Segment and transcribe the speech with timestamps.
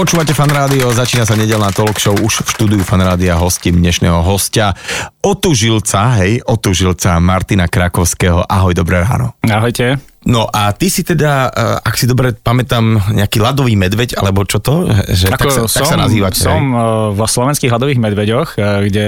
[0.00, 4.24] Počúvate fan rádio, začína sa nedelná talk show už v štúdiu fan rádia hostím dnešného
[4.24, 4.72] hostia
[5.20, 8.40] otužilca, hej, otužilca Martina Krakovského.
[8.48, 9.36] Ahoj, dobré ráno.
[9.44, 10.00] Ahojte.
[10.24, 14.64] No a ty si teda, eh, ak si dobre pamätám, nejaký ľadový medveď, alebo čo
[14.64, 14.88] to?
[14.88, 16.40] Že Ako tak, sa, som, tak sa nazývate.
[16.40, 16.80] Som hej?
[16.80, 19.04] eh, vo slovenských hľadových medveďoch, eh, kde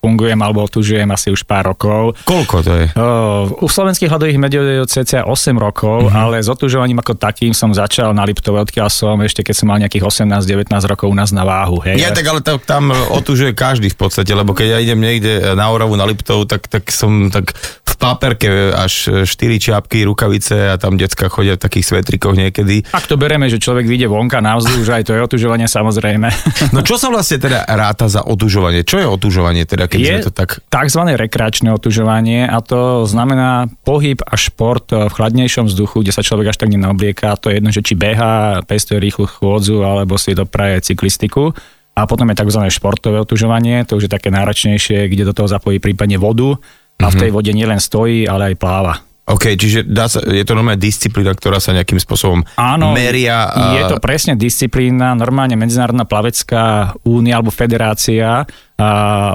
[0.00, 2.16] fungujem alebo tu žijem asi už pár rokov.
[2.24, 2.86] Koľko to je?
[2.96, 6.08] Uh, u slovenských hľadových medvedov je cca 8 rokov, Mhm.
[6.08, 6.22] uh-huh.
[6.26, 9.78] ale s otužovaním ako takým som začal na Liptove, odkiaľ som ešte keď som mal
[9.78, 11.84] nejakých 18-19 rokov u nás na váhu.
[11.84, 12.00] Hej.
[12.00, 15.68] Ja tak ale to, tam otužuje každý v podstate, lebo keď ja idem niekde na
[15.68, 17.52] Oravu, na Liptov, tak, tak som tak
[17.84, 19.28] v páperke až 4
[19.60, 22.88] čiapky, rukavice a tam decka chodia v takých svetrikoch niekedy.
[22.88, 26.30] Ak to bereme, že človek vyjde vonka na vzduch, aj to je otužovanie samozrejme.
[26.72, 28.86] No čo sa vlastne teda ráta za otužovanie?
[28.86, 30.50] Čo je otužovanie teda, keď je sme to tak...
[30.62, 31.02] tzv.
[31.18, 36.62] rekreačné otužovanie a to znamená pohyb a šport v chladnejšom vzduchu, kde sa človek až
[36.62, 37.34] tak nenaoblieka.
[37.42, 41.50] To je jedno, že či beha, pestuje rýchlu chôdzu alebo si dopraje cyklistiku.
[41.98, 42.70] A potom je tzv.
[42.70, 46.56] športové otužovanie, to už je také náročnejšie, kde do toho zapojí prípadne vodu
[47.00, 48.94] a v tej vode nielen stojí, ale aj pláva.
[49.30, 53.46] OK, čiže dá sa, je to normálne disciplína, ktorá sa nejakým spôsobom Áno, meria.
[53.46, 53.78] A...
[53.78, 58.42] je to presne disciplína, normálne Medzinárodná plavecká únia alebo federácia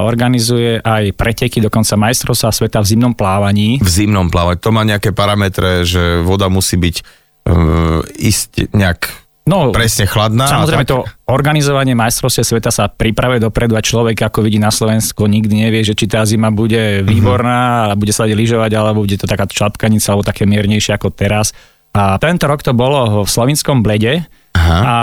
[0.01, 3.77] organizuje aj preteky, dokonca majstrovstvá sveta v zimnom plávaní.
[3.77, 4.65] v zimnom plávať.
[4.65, 10.49] To má nejaké parametre, že voda musí byť uh, ísť nejak No, presne chladná.
[10.49, 15.69] Samozrejme to organizovanie majstrovstiev sveta sa pripravuje dopredu a človek ako vidí na Slovensku nikdy
[15.69, 19.45] nevie, že či tá zima bude výborná a bude sa lyžovať alebo bude to taká
[19.45, 21.53] čapkanica alebo také miernejšie ako teraz.
[21.93, 24.79] A tento rok to bolo v slovinskom blede Aha.
[24.79, 24.95] a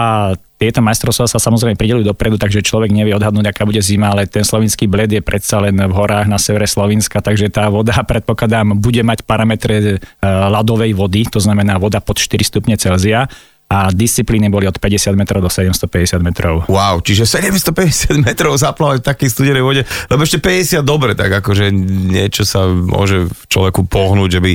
[0.56, 4.46] tieto majstrovstvá sa samozrejme pridelujú dopredu, takže človek nevie odhadnúť, aká bude zima, ale ten
[4.46, 9.02] slovinský bled je predsa len v horách na severe Slovenska, takže tá voda, predpokladám, bude
[9.02, 13.26] mať parametre e, ľadovej vody, to znamená voda pod 4 stupne Celzia
[13.72, 16.68] a disciplíny boli od 50 metrov do 750 metrov.
[16.68, 19.82] Wow, čiže 750 metrov zaplávať v takej studenej vode,
[20.12, 21.74] lebo ešte 50 dobre, tak akože
[22.12, 24.52] niečo sa môže človeku pohnúť, že by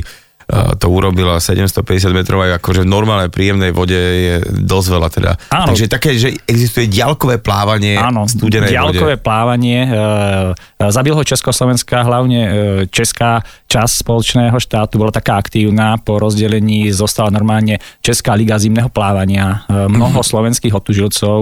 [0.80, 5.32] to urobila 750 metrov aj akože v normálnej príjemnej vode je dosť veľa teda.
[5.52, 5.68] Áno.
[5.68, 9.24] Takže také, že existuje diaľkové plávanie Áno, studenej diaľkové vode.
[9.28, 9.84] plávanie.
[9.84, 9.92] E,
[10.88, 12.40] zabil ho Československá, hlavne
[12.88, 16.00] česká časť spoločného štátu bola taká aktívna.
[16.00, 19.68] Po rozdelení zostala normálne Česká liga zimného plávania.
[19.68, 21.40] E, mnoho slovenských otužilcov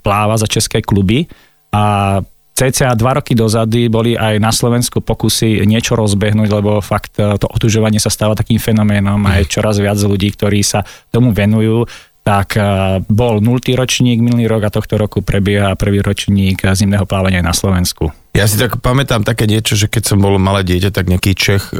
[0.00, 1.28] pláva za české kluby
[1.68, 2.16] a
[2.58, 7.46] cca dva roky dozady boli aj na Slovensku pokusy niečo rozbehnúť, lebo fakt e, to
[7.46, 10.82] otužovanie sa stáva takým fenoménom a je čoraz viac ľudí, ktorí sa
[11.14, 11.86] tomu venujú
[12.26, 13.62] tak e, bol 0.
[13.78, 18.10] ročník minulý rok a tohto roku prebieha prvý ročník zimného plávania na Slovensku.
[18.34, 21.70] Ja si tak pamätám také niečo, že keď som bol malé dieťa, tak nejaký Čech
[21.70, 21.78] eh,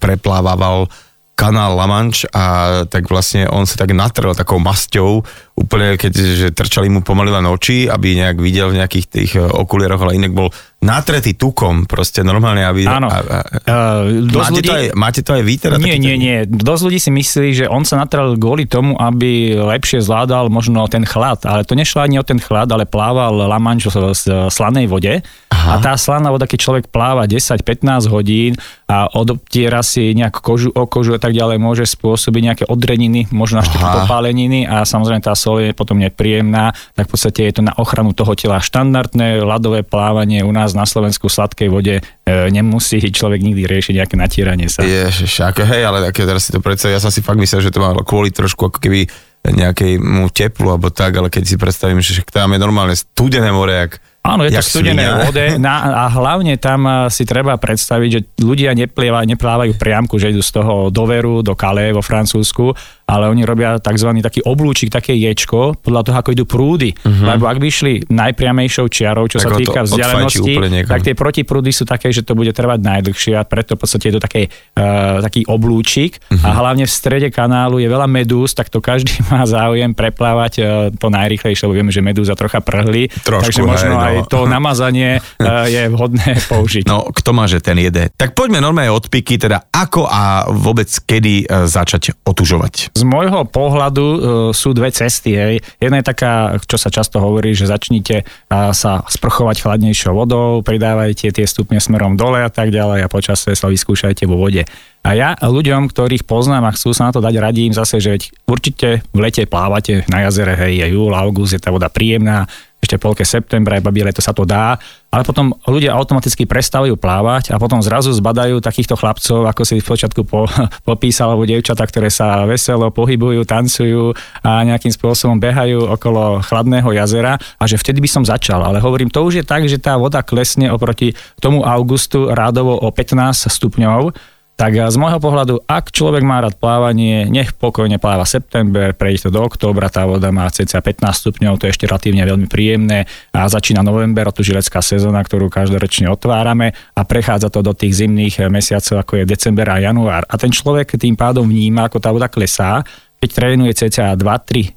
[0.00, 0.88] preplávával
[1.34, 6.48] kanál La Manche a tak vlastne on sa tak natrel takou masťou, úplne keď že
[6.50, 10.34] trčali mu pomaly len oči, aby nejak videl v nejakých tých eh, okulieroch, ale inak
[10.34, 10.50] bol
[10.84, 12.84] natretý tukom, proste normálne, aby...
[12.84, 13.08] Áno.
[13.08, 14.68] A, a, Uh, máte, ľudí...
[14.68, 15.80] to aj, máte to aj vy teda?
[15.80, 16.44] Nie, nie, nie.
[16.44, 21.08] Dosť ľudí si myslí, že on sa natrel kvôli tomu, aby lepšie zvládal možno ten
[21.08, 21.40] chlad.
[21.48, 24.12] Ale to nešlo ani o ten chlad, ale plával La Manche v
[24.52, 25.24] slanej vode.
[25.48, 25.80] Aha.
[25.80, 28.52] A tá slaná voda, keď človek pláva 10-15 hodín
[28.84, 33.64] a odobtiera si nejak kožu o kožu a tak ďalej, môže spôsobiť nejaké odreniny, možno
[33.64, 37.62] až také popáleniny a samozrejme tá sol je potom nepríjemná, tak v podstate je to
[37.68, 38.64] na ochranu toho tela.
[38.64, 42.02] Štandardné ľadové plávanie u nás na Slovensku v sladkej vode e,
[42.48, 44.80] nemusí človek nikdy riešiť nejaké natieranie sa.
[44.80, 47.68] Ježiš, ako hej, ale také teraz si to predstav, ja som si fakt myslel, že
[47.68, 49.04] to má kvôli trošku ako keby
[49.44, 54.00] nejakému teplu alebo tak, ale keď si predstavím, že tam je normálne studené more, jak,
[54.24, 55.20] Áno, je to v studenej svinia.
[55.20, 60.32] vode na, a hlavne tam eh, si treba predstaviť, že ľudia neplievajú, neplávajú priamku, že
[60.32, 62.72] idú z toho do Veru, do Calais vo Francúzsku,
[63.04, 64.08] ale oni robia tzv.
[64.18, 66.96] taký oblúčik, také ječko, podľa toho, ako idú prúdy.
[66.96, 67.36] Uh-huh.
[67.36, 69.44] Lebo ak by išli najpriamejšou čiarou, čo Mhm.
[69.44, 70.52] Tak sa týka vzdialenosti,
[70.88, 74.14] tak tie protiprúdy sú také, že to bude trvať najdlhšie a preto v podstate je
[74.16, 76.40] to také, uh, taký oblúčik Mhm.
[76.40, 76.48] uh-huh.
[76.48, 80.66] a hlavne v strede kanálu je veľa medúz, tak to každý má záujem preplávať uh,
[80.96, 84.13] to najrychlejšie, lebo vieme, že medúza trocha prhli, Trošku, takže možno hej, no.
[84.14, 86.84] Aj to namazanie uh, je vhodné použiť.
[86.86, 88.12] No, kto má, že ten jede.
[88.14, 92.94] Tak poďme normálne od piky, teda ako a vôbec kedy e, začať otužovať.
[92.94, 94.18] Z môjho pohľadu uh,
[94.54, 95.34] sú dve cesty.
[95.34, 95.54] Hej.
[95.82, 101.46] Jedna je taká, čo sa často hovorí, že začnite sa sprchovať chladnejšou vodou, pridávajte tie
[101.48, 104.62] stupne smerom dole a tak ďalej a počasie sa vyskúšajte vo vode.
[105.04, 109.04] A ja ľuďom, ktorých poznám a chcú sa na to dať, radím zase, že určite
[109.12, 112.48] v lete plávate na jazere, hej, je júl, august, je tá voda príjemná,
[112.84, 114.76] ešte polke septembra, iba biele to sa to dá,
[115.08, 119.86] ale potom ľudia automaticky prestávajú plávať a potom zrazu zbadajú takýchto chlapcov, ako si v
[119.86, 120.44] počiatku po,
[120.88, 124.12] popísal, alebo dievčatá, ktoré sa veselo pohybujú, tancujú
[124.44, 128.60] a nejakým spôsobom behajú okolo chladného jazera a že vtedy by som začal.
[128.60, 132.88] Ale hovorím, to už je tak, že tá voda klesne oproti tomu augustu rádovo o
[132.92, 138.94] 15 stupňov, tak z môjho pohľadu, ak človek má rád plávanie, nech pokojne pláva september,
[138.94, 142.46] prejde to do októbra, tá voda má cca 15 stupňov, to je ešte relatívne veľmi
[142.46, 143.10] príjemné.
[143.34, 148.46] A začína november, tu žilecká sezóna, ktorú každoročne otvárame a prechádza to do tých zimných
[148.46, 150.22] mesiacov, ako je december a január.
[150.30, 152.86] A ten človek tým pádom vníma, ako tá voda klesá,
[153.18, 154.70] keď trénuje cca 2-3 e,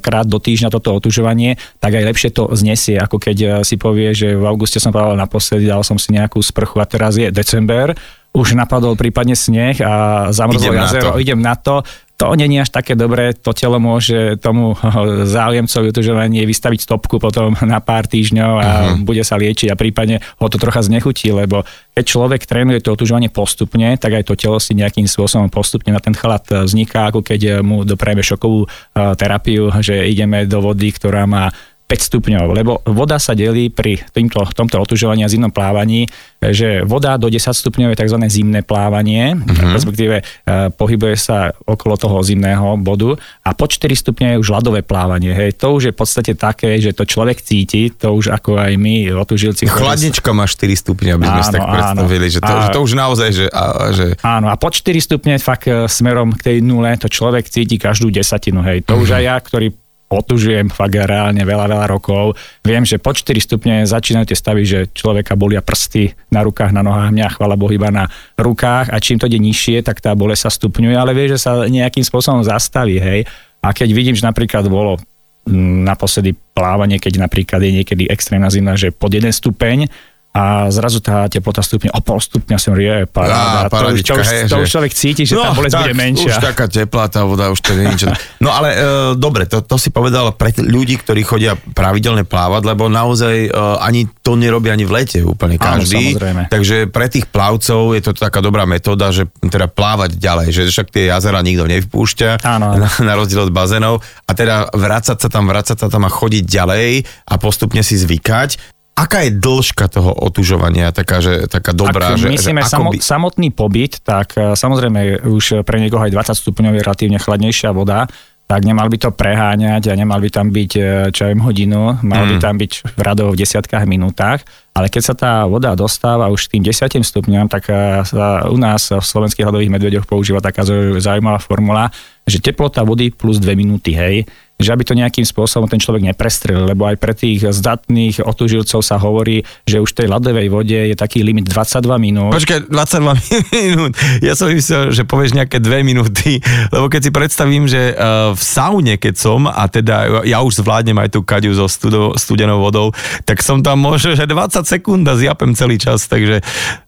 [0.00, 4.32] krát do týždňa toto otužovanie, tak aj lepšie to znesie, ako keď si povie, že
[4.32, 7.92] v auguste som plával naposledy, dal som si nejakú sprchu a teraz je december
[8.32, 11.84] už napadol prípadne sneh a zamrzlo jazero, idem na to.
[12.16, 14.78] To není až také dobré, to telo môže tomu
[15.36, 19.04] záujemcovi utužovanie vystaviť stopku potom na pár týždňov a uh-huh.
[19.04, 23.28] bude sa liečiť a prípadne ho to trocha znechutí, lebo keď človek trénuje to otužovanie
[23.28, 27.60] postupne, tak aj to telo si nejakým spôsobom postupne na ten chlad vzniká, ako keď
[27.60, 28.64] mu doprajeme šokovú
[28.96, 31.52] terapiu, že ideme do vody, ktorá má
[31.92, 36.08] 5 stupňov, lebo voda sa delí pri týmto, tomto otužovaní a zimnom plávaní,
[36.40, 38.18] že voda do 10 stupňov je tzv.
[38.32, 39.76] zimné plávanie, uh-huh.
[39.76, 44.80] respektíve e, pohybuje sa okolo toho zimného bodu a po 4 stupňov je už ľadové
[44.80, 45.36] plávanie.
[45.36, 45.60] Hej.
[45.60, 49.12] To už je v podstate také, že to človek cíti, to už ako aj my
[49.12, 49.68] otužilci.
[49.68, 52.34] Chladnička má 4 stupňa, aby sme si tak predstavili, áno.
[52.34, 54.06] že, to, a, že to už naozaj, že, a, že...
[54.24, 58.08] Áno, a po 4 stupne fakt e, smerom k tej nule to človek cíti každú
[58.08, 58.64] desatinu.
[58.64, 58.88] Hej.
[58.88, 59.04] To uh-huh.
[59.04, 59.76] už aj ja, ktorý
[60.12, 62.36] otužujem fakt reálne veľa, veľa rokov.
[62.60, 66.84] Viem, že po 4 stupne začínajú tie stavy, že človeka bolia prsty na rukách, na
[66.84, 68.04] nohách, mňa chvala Boh iba na
[68.36, 71.64] rukách a čím to ide nižšie, tak tá bole sa stupňuje, ale vie, že sa
[71.64, 73.24] nejakým spôsobom zastaví, hej.
[73.64, 75.00] A keď vidím, že napríklad bolo
[75.48, 79.88] mm, naposledy plávanie, keď napríklad je niekedy extrémna zima, že pod jeden stupeň,
[80.32, 83.68] a zrazu tá teplota stupne o pol stupňa som je paráda.
[83.68, 86.32] Á, to, už, to, už, to už človek cíti, že no, tá bolesť bude menšia.
[86.32, 88.02] už taká teplá tá voda, už to nie je nič.
[88.40, 88.76] No ale e,
[89.20, 93.48] dobre, to, to si povedal pre ľudí, ktorí chodia pravidelne plávať, lebo naozaj e,
[93.84, 96.16] ani to nerobí ani v lete úplne každý.
[96.16, 100.62] Áno, takže pre tých plavcov je to taká dobrá metóda, že teda plávať ďalej, že
[100.72, 102.80] však tie jazera nikto nevpúšťa, áno.
[102.80, 106.44] Na, na rozdiel od bazénov a teda vrácať sa tam, vrácať sa tam a chodiť
[106.48, 112.12] ďalej a postupne si zvykať aká je dĺžka toho otužovania taká, že, taká dobrá?
[112.14, 112.98] Ak že, myslíme že by...
[113.00, 118.04] samotný pobyt, tak e, samozrejme už pre niekoho aj 20 stupňov je relatívne chladnejšia voda,
[118.46, 122.28] tak nemal by to preháňať a nemal by tam byť, e, čo viem, hodinu, mal
[122.28, 122.30] mm.
[122.30, 126.48] by tam byť v radoch v desiatkách minútach, ale keď sa tá voda dostáva už
[126.48, 130.64] tým 10 stupňom, tak e, sa u nás v slovenských hľadových medveďoch používa taká
[130.96, 131.92] zaujímavá formula,
[132.24, 134.24] že teplota vody plus 2 minúty, hej
[134.62, 138.96] že aby to nejakým spôsobom ten človek neprestrel, lebo aj pre tých zdatných otužilcov sa
[138.96, 142.30] hovorí, že už v tej ľadovej vode je taký limit 22 minút.
[142.30, 143.92] Počkaj, 22 minút.
[144.22, 146.38] Ja som myslel, že povieš nejaké 2 minúty,
[146.74, 150.96] lebo keď si predstavím, že uh, v saune, keď som, a teda ja už zvládnem
[151.02, 151.66] aj tú kaďu so
[152.14, 152.94] studenou vodou,
[153.26, 156.40] tak som tam možno, že 20 sekúnd a zjapem celý čas, takže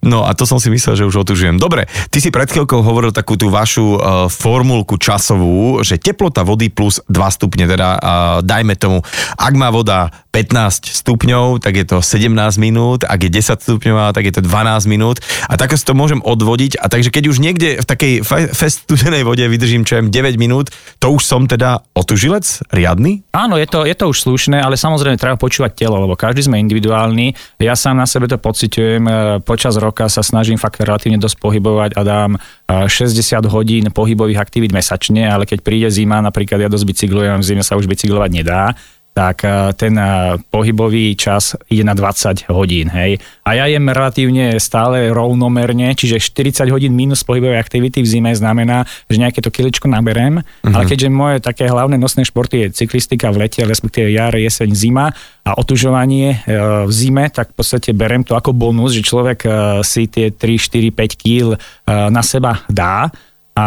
[0.04, 1.56] no a to som si myslel, že už otužujem.
[1.60, 6.70] Dobre, ty si pred chvíľkou hovoril takú tú vašu uh, formulku časovú, že teplota vody
[6.70, 8.00] plus 2 stupne teda uh,
[8.42, 9.00] dajme tomu,
[9.38, 14.26] ak má voda 15 stupňov, tak je to 17 minút, ak je 10 stupňová, tak
[14.26, 17.78] je to 12 minút a tak si to môžem odvodiť a takže keď už niekde
[17.78, 18.12] v takej
[18.50, 22.42] fest studenej vode vydržím čo 9 minút, to už som teda otužilec
[22.74, 23.22] riadny?
[23.30, 26.58] Áno, je to, je to už slušné, ale samozrejme treba počúvať telo, lebo každý sme
[26.58, 27.34] individuálny.
[27.64, 31.90] Ja sám na sebe to pociťujem, e, počas roka sa snažím fakt relatívne dosť pohybovať
[31.96, 32.30] a dám
[32.68, 37.46] 60 e, hodín pohybových aktivít mesačne, ale keď príde zima, napríklad ja dosť bicyklujem, v
[37.48, 38.76] zime sa už bicyklovať nedá,
[39.14, 42.90] tak eh, ten eh, pohybový čas ide na 20 hodín.
[42.90, 43.22] Hej.
[43.46, 48.82] A ja jem relatívne stále rovnomerne, čiže 40 hodín minus pohybovej aktivity v zime znamená,
[49.06, 50.74] že nejaké to kiličko naberem, uh-huh.
[50.74, 55.14] ale keďže moje také hlavné nosné športy je cyklistika v lete, respektíve jar, jeseň, zima
[55.46, 59.46] a otužovanie eh, v zime, tak v podstate berem to ako bonus, že človek
[59.86, 61.54] si tie 3, 4, 5 kg
[61.86, 63.12] na seba dá
[63.54, 63.66] a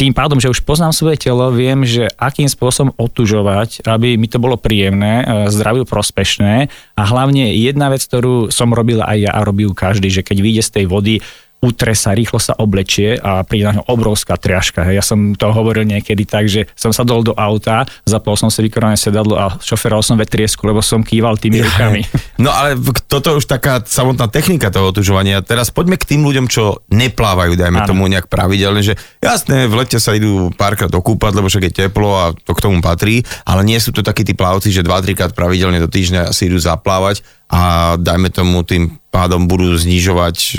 [0.00, 4.42] tým pádom, že už poznám svoje telo, viem, že akým spôsobom otužovať, aby mi to
[4.42, 6.66] bolo príjemné, e, zdraviu prospešné.
[6.98, 10.62] A hlavne jedna vec, ktorú som robil aj ja a robil každý, že keď vyjde
[10.64, 11.14] z tej vody,
[11.62, 14.82] utre sa, rýchlo sa oblečie a príde na ňo obrovská triažka.
[14.82, 14.98] Hej.
[14.98, 18.66] Ja som to hovoril niekedy tak, že som sa dol do auta, zapol som si
[18.66, 22.02] vykonané sedadlo a šoferoval som vetriesku, lebo som kýval tými rukami.
[22.42, 22.74] No ale
[23.06, 25.46] toto už taká samotná technika toho otužovania.
[25.46, 27.88] Teraz poďme k tým ľuďom, čo neplávajú, dajme ano.
[27.88, 32.10] tomu nejak pravidelne, že jasné, v lete sa idú párkrát okúpať, lebo však je teplo
[32.18, 35.30] a to k tomu patrí, ale nie sú to takí tí plavci, že 2-3 krát
[35.30, 40.52] pravidelne do týždňa si idú zaplávať a dajme tomu tým pádom budú znižovať e,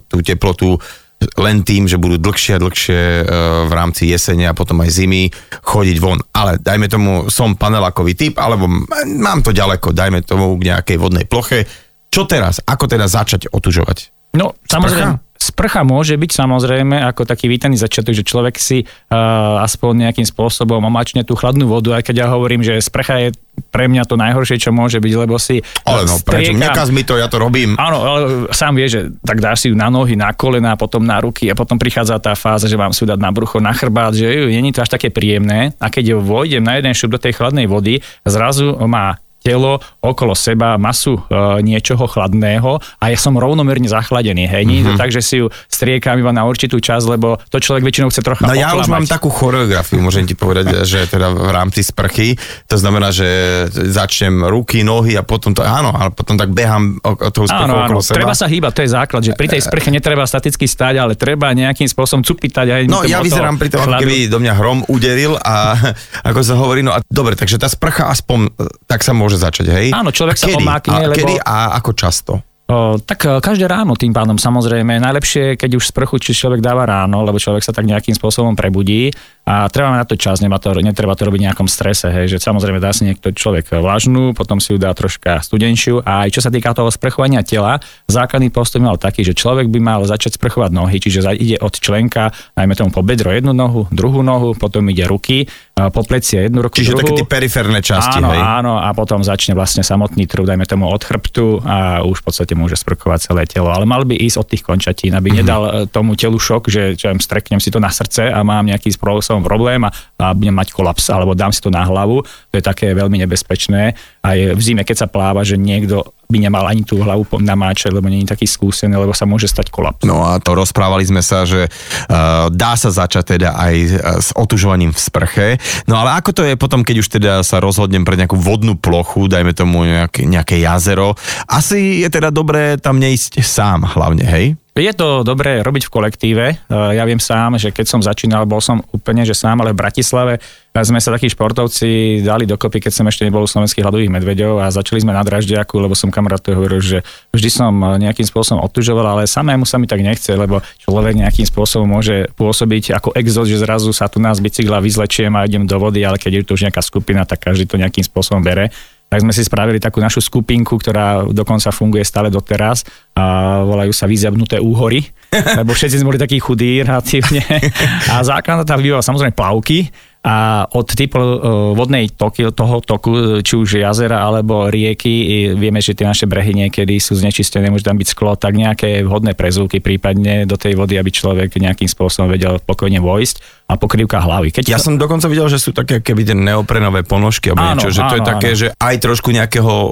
[0.00, 0.80] tú teplotu
[1.18, 3.22] len tým, že budú dlhšie a dlhšie e,
[3.68, 5.28] v rámci jesene a potom aj zimy
[5.60, 6.16] chodiť von.
[6.32, 8.70] Ale dajme tomu, som panelákový typ, alebo
[9.04, 11.66] mám to ďaleko, dajme tomu k nejakej vodnej ploche.
[12.08, 12.64] Čo teraz?
[12.64, 14.14] Ako teda začať otužovať?
[14.38, 20.10] No, samozrejme, sprcha môže byť samozrejme ako taký vítaný začiatok, že človek si uh, aspoň
[20.10, 23.28] nejakým spôsobom omačne tú chladnú vodu, aj keď ja hovorím, že sprcha je
[23.70, 25.62] pre mňa to najhoršie, čo môže byť, lebo si...
[25.82, 26.54] Ale no, prečo?
[26.54, 27.74] Nekaz mi to, ja to robím.
[27.74, 28.18] Áno, ale
[28.54, 31.58] sám vie, že tak dáš si ju na nohy, na kolena, potom na ruky a
[31.58, 34.70] potom prichádza tá fáza, že mám si ju dať na brucho, na chrbát, že není
[34.70, 38.78] to až také príjemné a keď vojdem na jeden šup do tej chladnej vody, zrazu
[38.86, 39.18] má
[39.48, 44.44] telo okolo seba masu e, niečoho chladného a ja som rovnomerne zachladený.
[44.44, 44.68] Hej.
[44.68, 44.86] Nie mm-hmm.
[44.86, 45.00] to mhm.
[45.00, 48.44] tak, že si ju striekam iba na určitú časť, lebo to človek väčšinou chce trocha
[48.44, 52.36] No ja už mám takú choreografiu, môžem ti povedať, že teda v rámci sprchy,
[52.68, 53.26] to znamená, že
[53.72, 57.88] začnem ruky, nohy a potom to, áno, ale potom tak behám o toho sprchu áno,
[57.88, 58.16] okolo áno, seba.
[58.20, 61.56] Treba sa hýbať, to je základ, že pri tej sprche netreba staticky stať, ale treba
[61.56, 65.78] nejakým spôsobom cupitať aj No ja vyzerám pri tom, keby do mňa hrom uderil a
[66.28, 68.58] ako sa hovorí, no a dobre, takže tá sprcha aspoň
[68.90, 69.86] tak sa môže začať, hej?
[69.94, 70.64] Áno, človek a sa kedy?
[70.66, 71.18] omákne, a, lebo...
[71.18, 72.32] Kedy a ako často?
[72.68, 75.00] O, tak e, každé ráno tým pádom samozrejme.
[75.00, 79.08] Najlepšie, keď už sprchu či človek dáva ráno, lebo človek sa tak nejakým spôsobom prebudí
[79.48, 82.76] a treba na to čas, to, netreba to robiť v nejakom strese, hej, že samozrejme
[82.76, 86.52] dá si niekto človek vlažnú, potom si ju dá troška studenšiu a aj čo sa
[86.52, 91.00] týka toho sprchovania tela, základný postup mal taký, že človek by mal začať sprchovať nohy,
[91.00, 95.48] čiže ide od členka, najmä tomu po bedro jednu nohu, druhú nohu, potom ide ruky,
[95.94, 97.00] po plecia jednu ruku, Čiže druhú.
[97.06, 98.42] také tie periférne časti, áno, hej?
[98.42, 102.52] Áno, a potom začne vlastne samotný trub, dajme tomu od chrbtu a už v podstate
[102.58, 103.70] môže sprchovať celé telo.
[103.70, 105.40] Ale mal by ísť od tých končatín, aby mm-hmm.
[105.46, 108.66] nedal e, tomu telu šok, že čo viem, streknem si to na srdce a mám
[108.66, 112.26] nejaký spôsobom problém a, a budem mať kolaps, alebo dám si to na hlavu.
[112.26, 113.94] To je také veľmi nebezpečné.
[114.26, 117.94] A je v zime, keď sa pláva, že niekto by nemal ani tú hlavu namáčať,
[117.94, 120.04] lebo je taký skúsený, lebo sa môže stať kolaps.
[120.04, 124.28] No a to rozprávali sme sa, že uh, dá sa začať teda aj uh, s
[124.36, 125.46] otužovaním v sprche.
[125.88, 129.30] No ale ako to je potom, keď už teda sa rozhodnem pre nejakú vodnú plochu,
[129.30, 131.16] dajme tomu nejaké, nejaké jazero.
[131.48, 134.58] Asi je teda dobré tam neísť sám hlavne, hej?
[134.78, 136.44] Je to dobré robiť v kolektíve.
[136.54, 139.82] E, ja viem sám, že keď som začínal, bol som úplne že sám, ale v
[139.82, 140.38] Bratislave
[140.70, 144.70] sme sa takí športovci dali dokopy, keď som ešte nebol u slovenských hladových medveďov a
[144.70, 147.02] začali sme na draždiaku, lebo som kamarát to hovoril, že
[147.34, 151.90] vždy som nejakým spôsobom otužoval, ale samému sa mi tak nechce, lebo človek nejakým spôsobom
[151.90, 156.06] môže pôsobiť ako exot, že zrazu sa tu nás bicykla vyzlečiem a idem do vody,
[156.06, 158.70] ale keď je to už nejaká skupina, tak každý to nejakým spôsobom bere
[159.08, 162.84] tak sme si spravili takú našu skupinku, ktorá dokonca funguje stále doteraz
[163.16, 165.00] a volajú sa Vyzabnuté úhory,
[165.32, 167.40] lebo všetci sme boli takí chudí relatívne.
[168.12, 171.38] A základná tá výbava samozrejme plavky, a od typu e,
[171.78, 176.98] vodnej toky, toho toku, či už jazera alebo rieky, vieme, že tie naše brehy niekedy
[176.98, 181.14] sú znečistené, môže tam byť sklo, tak nejaké vhodné prezúky prípadne do tej vody, aby
[181.14, 184.50] človek nejakým spôsobom vedel pokojne vojsť a pokrývka hlavy.
[184.50, 187.94] Keď ja som dokonca videl, že sú také keby tie neoprenové ponožky, alebo áno, niečo,
[187.94, 188.30] že áno, to je áno.
[188.32, 189.86] také, že aj trošku nejakého o,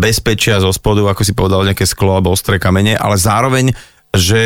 [0.00, 3.76] bezpečia zo spodu, ako si povedal, nejaké sklo alebo ostré kamene, ale zároveň
[4.16, 4.42] že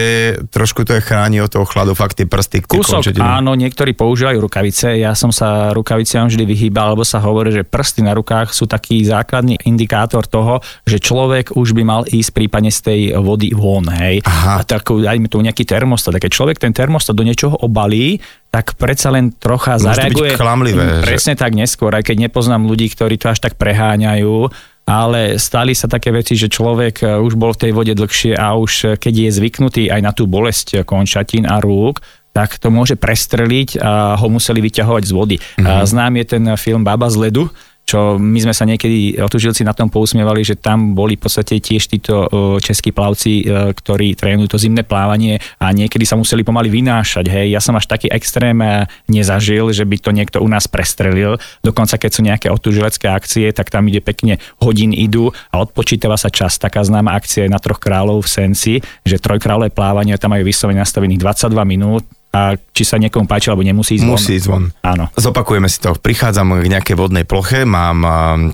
[0.50, 2.62] trošku to je chráni od toho chladu, fakt tie prsty.
[2.62, 3.23] Tie Kúsok, končetiny.
[3.23, 8.05] áno, niektorí používajú rukavice, ja som sa rukaviciam vždy vyhýbal, lebo sa hovorí, že prsty
[8.05, 12.81] na rukách sú taký základný indikátor toho, že človek už by mal ísť prípadne z
[12.85, 14.21] tej vody von, hej.
[14.27, 14.61] Aha.
[14.61, 18.19] A tak dajme tu nejaký termostat, keď človek ten termostat do niečoho obalí,
[18.50, 20.35] tak predsa len trocha Môže zareaguje.
[20.35, 21.41] Byť klamlivé, presne že...
[21.41, 24.50] tak neskôr, aj keď nepoznám ľudí, ktorí to až tak preháňajú,
[24.91, 28.59] ale stali sa také veci, že človek e, už bol v tej vode dlhšie a
[28.59, 32.03] už e, keď je zvyknutý aj na tú bolesť končatín a rúk,
[32.35, 35.37] tak to môže prestreliť a ho museli vyťahovať z vody.
[35.39, 35.87] Mm-hmm.
[35.87, 37.51] Znám je ten film Baba z ledu,
[37.91, 41.91] čo my sme sa niekedy otužilci na tom pousmievali, že tam boli v podstate tiež
[41.91, 42.31] títo
[42.63, 47.27] českí plavci, e, ktorí trénujú to zimné plávanie a niekedy sa museli pomaly vynášať.
[47.27, 47.47] Hej.
[47.51, 51.43] Ja som až taký extrém e, nezažil, že by to niekto u nás prestrelil.
[51.67, 56.31] Dokonca keď sú nejaké otužilecké akcie, tak tam ide pekne hodín idú a odpočítava sa
[56.31, 56.63] čas.
[56.63, 60.79] Taká známa akcia je na troch kráľov v Senci, že trojkráľové plávanie tam majú vyslovene
[60.79, 64.71] nastavených 22 minút a či sa niekomu páči, alebo nemusí ísť Musí ísť von.
[64.87, 65.11] Áno.
[65.19, 65.99] Zopakujeme si to.
[65.99, 68.07] Prichádzam k nejakej vodnej ploche, mám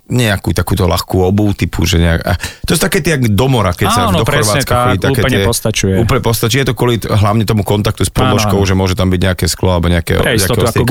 [0.08, 2.24] nejakú takúto ľahkú obu typu, že nejak...
[2.64, 4.98] To sú také tie jak do mora, keď sa Áno, do presne Chorvátska chodí.
[5.04, 5.94] Také úplne tie, postačuje.
[6.00, 6.60] Úplne postačuje.
[6.64, 8.70] Je to kvôli hlavne tomu kontaktu s podložkou, Áno, áno.
[8.72, 10.88] že môže tam byť nejaké sklo alebo nejaké, Pre istotu, ako.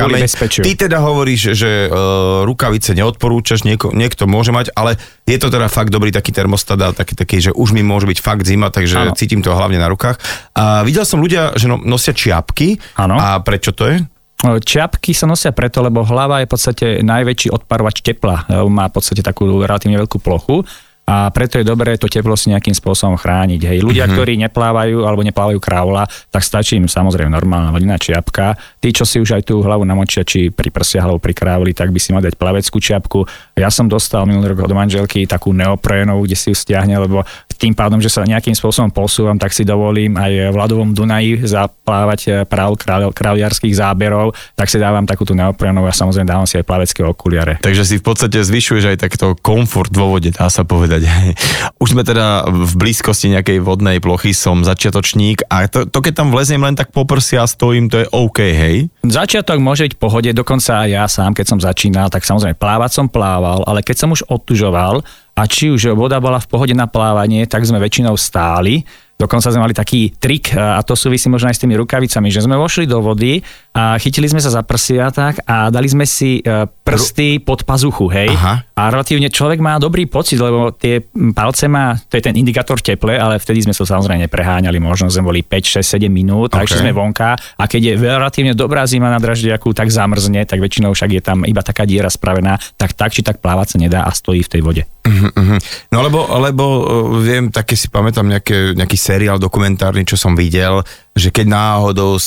[0.62, 5.74] Ty teda hovoríš, že uh, rukavice neodporúčaš, nieko, niekto môže mať, ale je to teda
[5.74, 9.10] fakt dobrý taký termostat, a taký, taký, že už mi môže byť fakt zima, takže
[9.10, 9.18] Áno.
[9.18, 10.22] cítim to hlavne na rukách.
[10.54, 12.75] A videl som ľudia, že no, nosia čiapky.
[13.00, 13.15] Áno.
[13.17, 14.01] A prečo to je?
[14.46, 18.46] Čiapky sa nosia preto, lebo hlava je v podstate najväčší odparovač tepla.
[18.46, 20.62] E, Má v podstate takú relatívne veľkú plochu
[21.05, 23.62] a preto je dobré to teplo si nejakým spôsobom chrániť.
[23.62, 23.77] Hej.
[23.85, 24.17] Ľudia, mm-hmm.
[24.17, 28.57] ktorí neplávajú alebo neplávajú kraula, tak stačí im samozrejme normálna vodná čiapka.
[28.81, 31.93] Tí, čo si už aj tú hlavu namočia, či pri prsiach alebo pri krávli, tak
[31.93, 33.21] by si mal dať plaveckú čiapku.
[33.53, 37.21] Ja som dostal minulý rok od manželky takú neoprénovú, kde si ju stiahne, lebo
[37.55, 42.43] tým pádom, že sa nejakým spôsobom posúvam, tak si dovolím aj v ľadovom Dunaji zaplávať
[42.51, 42.75] práv
[43.15, 47.63] kráľiarských záberov, tak si dávam takúto neoprénovú a samozrejme dávam si aj plavecké okuliare.
[47.63, 50.95] Takže si v podstate zvyšuješ aj takto komfort vo vode, dá sa povedať.
[51.84, 56.30] Už sme teda v blízkosti nejakej vodnej plochy, som začiatočník a to, to keď tam
[56.32, 58.88] vleziem len tak po prsia a stojím, to je OK, hej?
[59.04, 62.92] Začiatok môže byť v pohode, dokonca aj ja sám, keď som začínal, tak samozrejme plávať
[63.02, 65.04] som plával, ale keď som už odtužoval
[65.36, 68.88] a či už voda bola v pohode na plávanie, tak sme väčšinou stáli.
[69.15, 72.60] Dokonca sme mali taký trik a to súvisí možno aj s tými rukavicami, že sme
[72.60, 73.39] vošli do vody
[73.72, 78.12] a chytili sme sa za prsia tak a dali sme si e, prsty pod pazuchu,
[78.12, 78.27] hej.
[78.36, 78.67] Aha.
[78.75, 81.00] A relatívne človek má dobrý pocit, lebo tie
[81.31, 85.31] palce má, to je ten indikátor teple, ale vtedy sme sa samozrejme nepreháňali, možno sme
[85.31, 86.67] boli 5, 6, 7 minút, okay.
[86.67, 90.91] takže sme vonka a keď je relatívne dobrá zima na draždiaku, tak zamrzne, tak väčšinou
[90.91, 94.12] však je tam iba taká diera spravená, tak tak či tak plávať sa nedá a
[94.12, 94.84] stojí v tej vode.
[95.05, 95.57] Uh-huh.
[95.93, 96.84] No lebo, lebo uh,
[97.22, 100.81] viem, také si pamätám nejaké, nejaký seriál dokumentárny, čo som videl,
[101.13, 102.17] že keď náhodou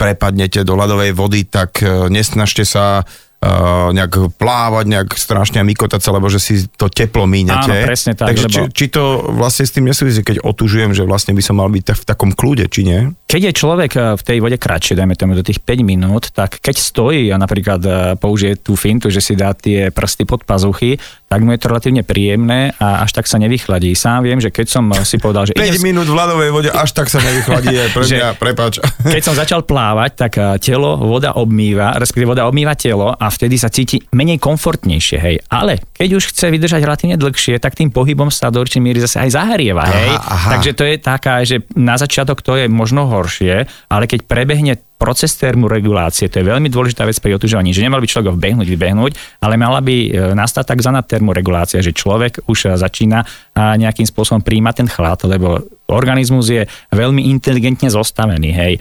[0.00, 3.04] prepadnete do ľadovej vody, tak uh, nesnažte sa
[3.42, 7.74] uh, nejak plávať, nejak strašne mykotať sa, lebo že si to teplo míňate.
[7.82, 9.02] Áno, presne tak, Takže lebo- či, či to
[9.34, 12.70] vlastne s tým nesúvisí, keď otužujem, že vlastne by som mal byť v takom kľude,
[12.70, 13.10] či nie?
[13.26, 16.62] Keď je človek eh, v tej vode kratšie, dajme tomu do tých 5 minút, tak
[16.62, 17.82] keď stojí a napríklad
[18.22, 20.96] použije tú fintu, že si dá tie prsty pod pazuchy,
[21.32, 23.96] tak mu je to relatívne príjemné a až tak sa nevychladí.
[23.96, 26.68] Sám viem, že keď som eh, si povedal, že 5 idem, minút v ľadovej vode,
[26.68, 28.72] až tak sa nevychladí aj pre Že- mňa, prepač.
[29.16, 33.56] keď som začal plávať, tak eh, telo voda obmýva, respektíve voda obmýva telo a vtedy
[33.56, 35.40] sa cíti menej komfortnejšie, hej.
[35.48, 39.24] Ale keď už chce vydržať relatívne dlhšie, tak tým pohybom sa do určitej miery zase
[39.24, 40.12] aj zahrieva, Aha, hej.
[40.12, 40.48] aha.
[40.52, 45.34] Takže to je taká, že na začiatok to je možno horšie, ale keď prebehne proces
[45.34, 49.12] termoregulácie, to je veľmi dôležitá vec pri otužovaní, že nemal by človek vbehnúť, vybehnúť,
[49.42, 50.94] ale mala by e, nastať tzv.
[51.02, 55.58] termoregulácia, že človek už e, začína a, nejakým spôsobom príjmať ten chlad, lebo
[55.90, 56.62] organizmus je
[56.94, 58.74] veľmi inteligentne zostavený, hej.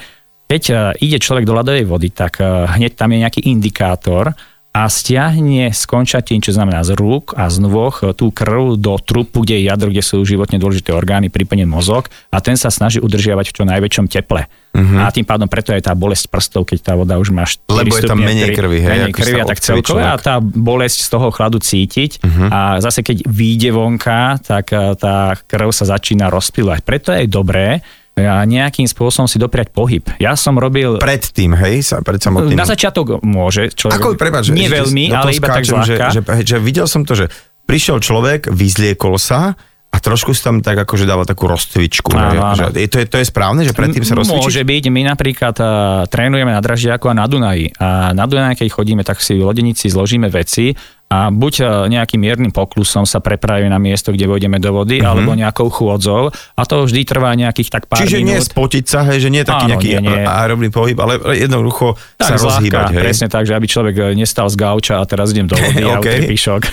[0.45, 4.35] Keď e, ide človek do ľadovej vody, tak e, hneď tam je nejaký indikátor
[4.71, 8.99] a stiahne z končatín, čo znamená z rúk a z nôh, e, tú krv do
[8.99, 12.99] trupu, kde je jadro, kde sú životne dôležité orgány, prípadne mozog a ten sa snaží
[12.99, 14.45] udržiavať v čo najväčšom teple.
[14.71, 15.03] Uh-huh.
[15.03, 17.75] A tým pádom preto je tá bolesť prstov, keď tá voda už má 4 Mhm.
[17.75, 21.09] Lebo je tam menej krvi, hej, menej krvi a tak celkové a tá bolesť z
[21.11, 22.47] toho chladu cítiť uh-huh.
[22.47, 26.79] a zase keď vyjde vonka, tak e, tá krv sa začína rozpílovať.
[26.87, 27.83] Preto je dobré
[28.15, 30.03] a nejakým spôsobom si dopriať pohyb.
[30.19, 30.99] Ja som robil...
[30.99, 32.59] Predtým, hej, sa, pred samotným...
[32.59, 33.95] Na začiatok môže človek...
[33.97, 37.31] Ako, prepáč, Nie že veľmi, ale iba tak že, že, že, videl som to, že
[37.65, 39.55] prišiel človek, vyzliekol sa
[39.91, 42.15] a trošku si tam tak akože dával takú rozcvičku.
[42.15, 42.55] Áno, že, áno.
[42.55, 44.39] že, je, to, je, to je správne, že predtým sa rozcvičiť?
[44.39, 44.83] Môže byť.
[44.87, 45.67] My napríklad uh,
[46.07, 47.75] trénujeme na Draždiaku a na Dunaji.
[47.75, 50.71] A na Dunaji, keď chodíme, tak si v lodenici zložíme veci
[51.11, 55.11] a buď uh, nejakým miernym poklusom sa prepravíme na miesto, kde vojdeme do vody, mm-hmm.
[55.11, 56.31] alebo nejakou chôdzou.
[56.31, 58.07] A to vždy trvá nejakých tak pár Mhm.
[58.07, 58.49] Čiže nie minút.
[58.49, 60.23] spotiť sa, hej, že nie je taký Áno, nejaký nie, nie.
[60.25, 62.85] aerobný pohyb, ale jednoducho tak sa zľahka, rozhýbať.
[62.91, 63.03] Hej.
[63.03, 65.89] presne tak, že aby človek eh, nestal z gauča a teraz idem do vody a
[66.01, 66.07] OK.
[66.07, 66.63] utrpí šok.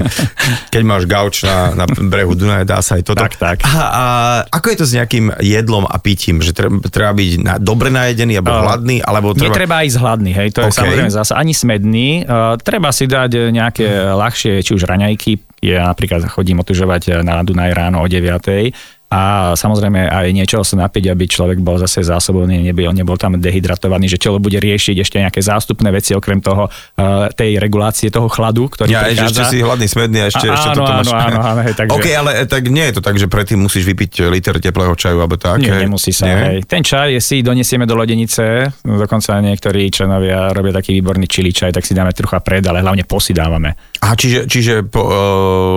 [0.74, 3.22] Keď máš gauč na, na brehu Dunaja, dá sa aj toto.
[3.22, 3.56] Tak, tak.
[3.66, 4.04] A, a
[4.50, 6.42] ako je to s nejakým jedlom a pitím?
[6.42, 9.54] Že treba, treba byť na, dobre najedený, alebo A, hladný, alebo treba...
[9.54, 10.76] Netreba ísť hladný, hej, to je OK.
[10.76, 12.08] samozrejme zase ani smedný.
[12.26, 17.42] Uh, treba si dať eh, nejaké ľahšie, či už raňajky, ja napríklad chodím otužovať na
[17.42, 22.58] Dunaj ráno o 9 a samozrejme aj niečo sa napiť, aby človek bol zase zásobovaný,
[22.58, 27.30] nebol, nebol tam dehydratovaný, že telo bude riešiť ešte nejaké zástupné veci okrem toho uh,
[27.30, 29.52] tej regulácie toho chladu, ktorý Ja, že ešte prichádza.
[29.54, 31.06] si hladný, smedný a ešte, A- ešte áno, toto máš.
[31.06, 33.58] áno, áno, áno, hej, takže- OK, ale e, tak nie je to tak, že predtým
[33.62, 35.62] musíš vypiť liter teplého čaju, alebo tak?
[35.62, 35.82] Nie, hej?
[35.86, 36.26] nemusí sa.
[36.26, 36.36] Nie?
[36.42, 36.58] Hej.
[36.66, 41.86] Ten čaj si donesieme do lodenice, dokonca niektorí členovia robia taký výborný čili čaj, tak
[41.86, 43.78] si dáme trocha pred, ale hlavne posi dávame.
[44.02, 45.12] A čiže, čiže po, uh,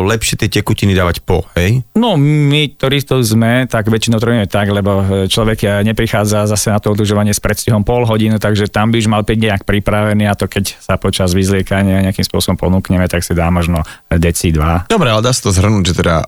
[0.07, 1.83] lepšie tie tekutiny dávať po, hej?
[1.95, 6.93] No my, ktorí to sme, tak väčšinou to tak, lebo človek neprichádza zase na to
[6.93, 10.45] otužovanie s predstihom pol hodinu, takže tam by už mal byť nejak pripravený a to
[10.45, 14.91] keď sa počas vyzliekania nejakým spôsobom ponúkneme, tak si dá možno deci 2.
[14.91, 16.27] Dobre, ale dá sa to zhrnúť, že teda uh,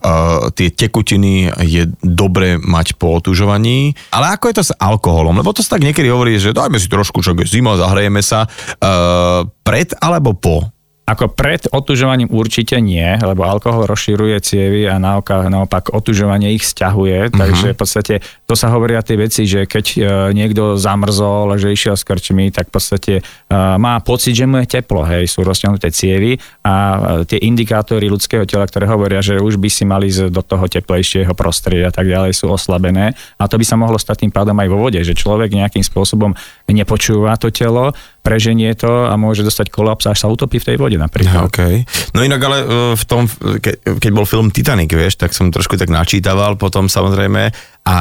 [0.54, 5.38] tie tekutiny je dobre mať po otužovaní, ale ako je to s alkoholom?
[5.38, 8.46] Lebo to sa tak niekedy hovorí, že dajme si trošku, čo zima, zahrejeme sa.
[8.78, 10.68] Uh, pred alebo po?
[11.02, 17.28] Ako pred otužovaním určite nie, lebo alkohol rozširuje cievy a naopak, naopak otužovanie ich stiahuje,
[17.28, 17.36] uh-huh.
[17.36, 18.14] takže v podstate
[18.46, 20.00] to sa hovoria tie veci, že keď uh,
[20.32, 24.78] niekto zamrzol, že išiel s krčmi, tak v podstate uh, má pocit, že mu je
[24.78, 29.58] teplo, hej, sú rozťahnuté cievy a uh, tie indikátory ľudského tela, ktoré hovoria, že už
[29.58, 33.58] by si mali ísť do toho teplejšieho prostredia a tak ďalej, sú oslabené a to
[33.58, 36.38] by sa mohlo stať tým pádom aj vo vode, že človek nejakým spôsobom
[36.74, 40.98] nepočúva to telo, preženie to a môže dostať kolaps až sa utopí v tej vode
[40.98, 41.50] napríklad.
[41.50, 41.84] Okay.
[42.14, 43.26] No inak ale e, v tom,
[43.60, 47.50] ke, keď bol film Titanic, vieš, tak som trošku tak načítaval potom samozrejme
[47.82, 47.96] a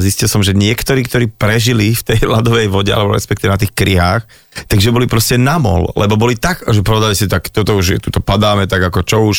[0.00, 4.24] zistil som, že niektorí, ktorí prežili v tej ľadovej vode, alebo respektíve na tých kryhách,
[4.66, 8.64] takže boli proste namol, lebo boli tak, že povedali si, tak toto už, tuto padáme,
[8.64, 9.38] tak ako čo už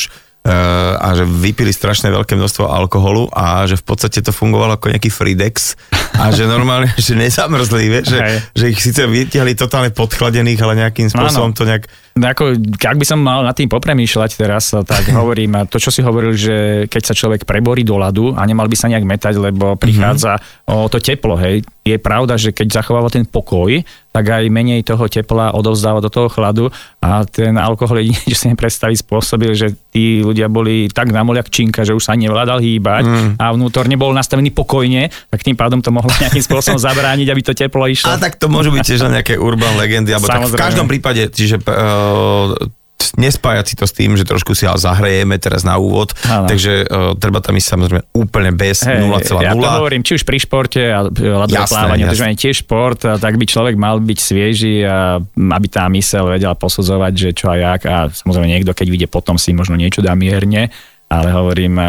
[1.00, 5.12] a že vypili strašne veľké množstvo alkoholu a že v podstate to fungovalo ako nejaký
[5.12, 5.76] Fridex
[6.16, 8.20] a že normálne, že nezamrzli, vieš, že,
[8.56, 13.20] že ich síce vytiahli totálne podchladených, ale nejakým spôsobom to nejak ako, ak by som
[13.24, 17.48] mal nad tým popremýšľať teraz, tak hovorím, to, čo si hovoril, že keď sa človek
[17.48, 20.76] preborí do ľadu a nemal by sa nejak metať, lebo prichádza mm-hmm.
[20.76, 21.64] o to teplo, hej.
[21.88, 26.34] Je pravda, že keď zachováva ten pokoj, tak aj menej toho tepla odovzdáva do toho
[26.34, 31.54] chladu a ten alkohol je že si nepredstaví spôsobil, že tí ľudia boli tak namoľak
[31.54, 33.30] činka, že už sa nevládal hýbať mm.
[33.38, 37.54] a vnútorne bol nastavený pokojne, tak tým pádom to mohlo nejakým spôsobom zabrániť, aby to
[37.54, 38.10] teplo išlo.
[38.10, 41.62] A tak to môžu byť tiež nejaké urban legendy, alebo tak v každom prípade, čiže
[41.62, 42.09] uh,
[43.20, 46.48] nespájať si to s tým, že trošku si ale zahrejeme teraz na úvod, ano.
[46.48, 49.44] takže uh, treba tam ísť samozrejme úplne bez hey, 0,0.
[49.44, 53.20] Ja to hovorím, či už pri športe a ľadové plávanie, pretože je tiež šport, a
[53.20, 57.56] tak by človek mal byť svieži a aby tá mysel vedela posudzovať, že čo a
[57.56, 60.72] jak a samozrejme niekto, keď vidie potom si možno niečo dá mierne,
[61.10, 61.86] ale hovorím, e,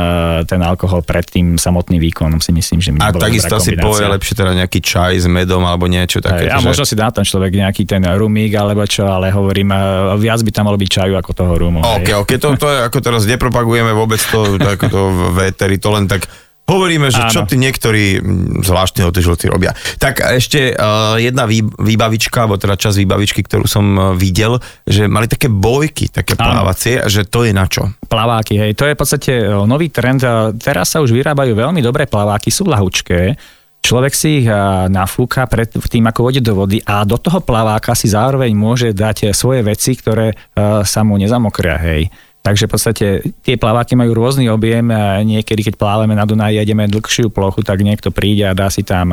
[0.48, 4.32] ten alkohol pred tým samotným výkonom si myslím, že mi A takisto si povie lepšie
[4.32, 6.48] teda nejaký čaj s medom alebo niečo také.
[6.48, 6.64] A, a že...
[6.64, 9.80] možno si dá ten človek nejaký ten rumík alebo čo, ale hovorím, e,
[10.16, 11.84] viac by tam malo byť čaju ako toho rumu.
[11.84, 15.00] OK, OK, to, to je, ako teraz nepropagujeme vôbec to, to, to
[15.36, 16.24] v éteri, to len tak
[16.70, 17.32] Hovoríme, že Áno.
[17.34, 19.74] čo tí niektorí mm, zvláštne otežilci robia.
[19.98, 25.26] Tak ešte uh, jedna výbavička, alebo teda čas výbavičky, ktorú som uh, videl, že mali
[25.26, 26.46] také bojky, také Áno.
[26.62, 27.90] plávacie, že to je na čo?
[28.06, 30.22] Plaváky, hej, to je v podstate uh, nový trend.
[30.62, 33.34] Teraz sa už vyrábajú veľmi dobré plaváky, sú lahučké.
[33.80, 34.48] Človek si ich
[34.92, 39.32] nafúka pred tým, ako vodí do vody a do toho plaváka si zároveň môže dať
[39.32, 40.36] svoje veci, ktoré
[40.84, 42.12] sa mu nezamokria, hej.
[42.40, 43.06] Takže v podstate
[43.44, 44.88] tie plaváky majú rôzny objem
[45.28, 48.80] niekedy, keď plávame na Dunaji a ideme dlhšiu plochu, tak niekto príde a dá si
[48.80, 49.12] tam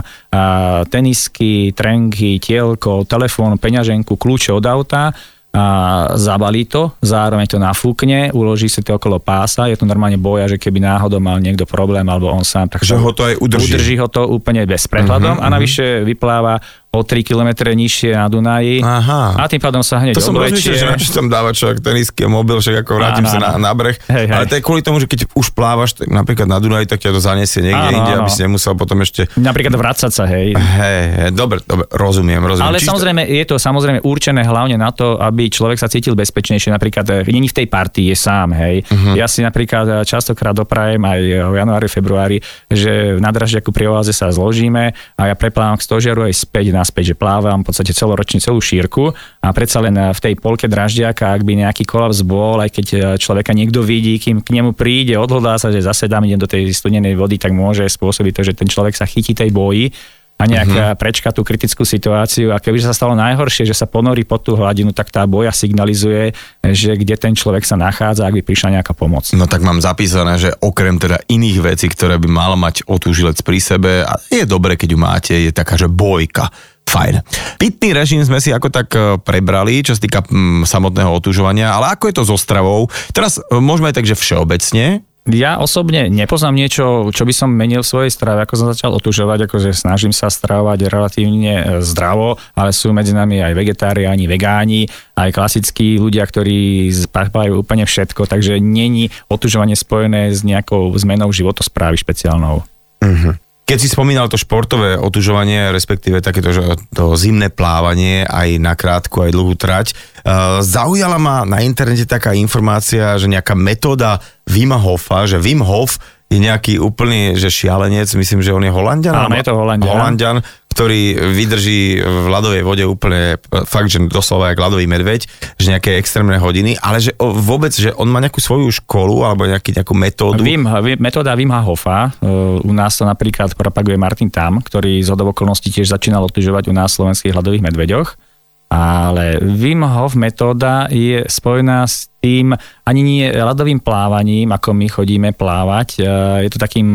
[0.88, 5.12] tenisky, trenky, tielko, telefón, peňaženku, kľúče od auta
[5.58, 5.66] a
[6.13, 10.62] zabalí to, zároveň to nafúkne, uloží si to okolo pása, je to normálne boja, že
[10.62, 13.74] keby náhodou mal niekto problém alebo on sám, tak že ho to aj udrží.
[13.74, 15.40] udrží ho to úplne bez prehľadom.
[15.40, 16.62] Uh-huh, a navyše vypláva
[16.97, 19.38] o 3 km nižšie na Dunaji Aha.
[19.38, 22.25] a tým pádom sa hneď To som rozmýšľal, že na čo tam dáva človek tenisky
[22.25, 23.97] a mobil, však ako vrátim áno, sa na, na breh.
[24.10, 24.33] Hej, hej.
[24.33, 27.13] Ale to je kvôli tomu, že keď už plávaš tak napríklad na Dunaji, tak ťa
[27.13, 28.21] to zaniesie niekde áno, inde, áno.
[28.25, 29.29] aby si nemusel potom ešte...
[29.38, 30.57] Napríklad vrácať sa, hej.
[30.57, 32.73] Hej, hej dobre, dobre, rozumiem, rozumiem.
[32.73, 32.89] Ale Čiže...
[32.89, 36.73] samozrejme, je to samozrejme určené hlavne na to, aby človek sa cítil bezpečnejšie.
[36.73, 38.81] Napríklad, eh, není v tej partii, je sám, hej.
[38.88, 39.13] Uh-huh.
[39.13, 41.19] Ja si napríklad eh, častokrát doprajem aj
[41.51, 42.38] v januári, februári,
[42.71, 47.12] že na draždiaku pri oáze sa zložíme a ja preplávam k stožiaru aj späť naspäť,
[47.12, 49.12] že plávam podstate celoročne celú šírku
[49.43, 52.97] a predsa len v tej polke draždiaka, ak by nejaký kolaps bol, aj keď e,
[53.19, 56.71] človeka niekto vidí, kým k nemu príde, odhodlá sa, že zase dám idem do tej
[56.71, 59.91] studenej vody, tak môže spôsobiť to, že ten človek sa chytí tej boji
[60.38, 60.93] a nejak uh-huh.
[61.02, 64.93] prečka tú kritickú situáciu a keby sa stalo najhoršie, že sa ponorí pod tú hladinu,
[64.93, 69.26] tak tá boja signalizuje, že kde ten človek sa nachádza, ak by prišla nejaká pomoc.
[69.34, 73.58] No tak mám zapísané, že okrem teda iných vecí, ktoré by mal mať otúžilec pri
[73.58, 76.54] sebe, a je dobre, keď ju máte, je taká, že bojka
[76.88, 77.21] fajn.
[77.60, 81.93] Pitný režim sme si ako tak e, prebrali, čo sa týka mm, samotného otužovania, ale
[81.93, 82.88] ako je to so stravou?
[83.12, 87.84] Teraz e, môžeme aj tak, že všeobecne, ja osobne nepoznám niečo, čo by som menil
[87.84, 92.71] v svojej strave, ako som začal otužovať, akože snažím sa stravovať relatívne e, zdravo, ale
[92.71, 94.88] sú medzi nami aj vegetáriáni, vegáni,
[95.19, 102.00] aj klasickí ľudia, ktorí spávajú úplne všetko, takže není otužovanie spojené s nejakou zmenou životosprávy
[102.00, 102.63] špeciálnou.
[103.04, 103.36] Uh-huh.
[103.67, 109.27] Keď si spomínal to športové otužovanie, respektíve takéto že to zimné plávanie aj na krátku,
[109.27, 115.27] aj dlhú trať, uh, zaujala ma na internete taká informácia, že nejaká metóda Wim Hofa,
[115.27, 115.99] že Wim Hof
[116.32, 119.15] je nejaký úplný, že šialenec, myslím, že on je Holandian.
[119.15, 119.91] Áno, je to Holandian.
[119.95, 120.38] Holandian,
[120.78, 125.26] ktorý vydrží v ľadovej vode úplne, fakt, že doslova jak ľadový medveď,
[125.58, 129.74] že nejaké extrémne hodiny, ale že vôbec, že on má nejakú svoju školu alebo nejaký,
[129.74, 130.46] nejakú metódu.
[130.46, 130.70] Vím,
[131.02, 132.30] metóda Wimha Hofa, e,
[132.62, 136.94] u nás to napríklad propaguje Martin Tam, ktorý z okolností tiež začínal otužovať u nás
[136.94, 138.27] slovenských ľadových medveďoch
[138.67, 142.51] ale Wim Hof metóda je spojená s tým
[142.84, 145.88] ani nie ľadovým plávaním, ako my chodíme plávať.
[145.95, 146.88] E, je to takým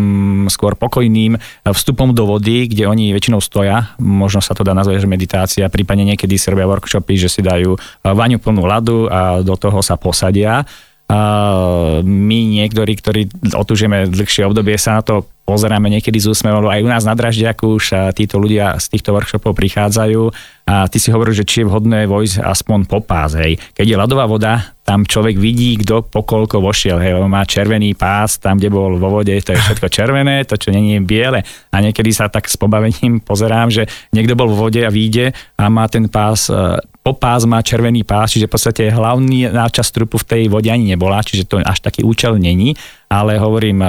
[0.52, 3.96] skôr pokojným vstupom do vody, kde oni väčšinou stoja.
[3.96, 5.72] Možno sa to dá nazvať, že meditácia.
[5.72, 7.72] Prípadne niekedy si robia workshopy, že si dajú
[8.04, 10.68] vaňu plnú ľadu a do toho sa posadia.
[12.02, 16.88] My niektorí, ktorí otužíme dlhšie obdobie, sa na to pozeráme niekedy z úsmevom, aj u
[16.88, 20.30] nás na Draždiaku už títo ľudia z týchto workshopov prichádzajú
[20.64, 23.58] a ty si hovoril, že či je vhodné vojsť aspoň po pás, hej.
[23.74, 28.38] Keď je ľadová voda, tam človek vidí, kto pokolko vošiel, hej, on má červený pás,
[28.38, 31.42] tam, kde bol vo vode, to je všetko červené, to, čo není je biele.
[31.74, 35.66] A niekedy sa tak s pobavením pozerám, že niekto bol vo vode a vyjde a
[35.66, 36.46] má ten pás
[37.02, 40.94] e, popás má červený pás, čiže v podstate hlavný náčas trupu v tej vode ani
[40.94, 42.78] nebola, čiže to až taký účel není
[43.12, 43.84] ale hovorím,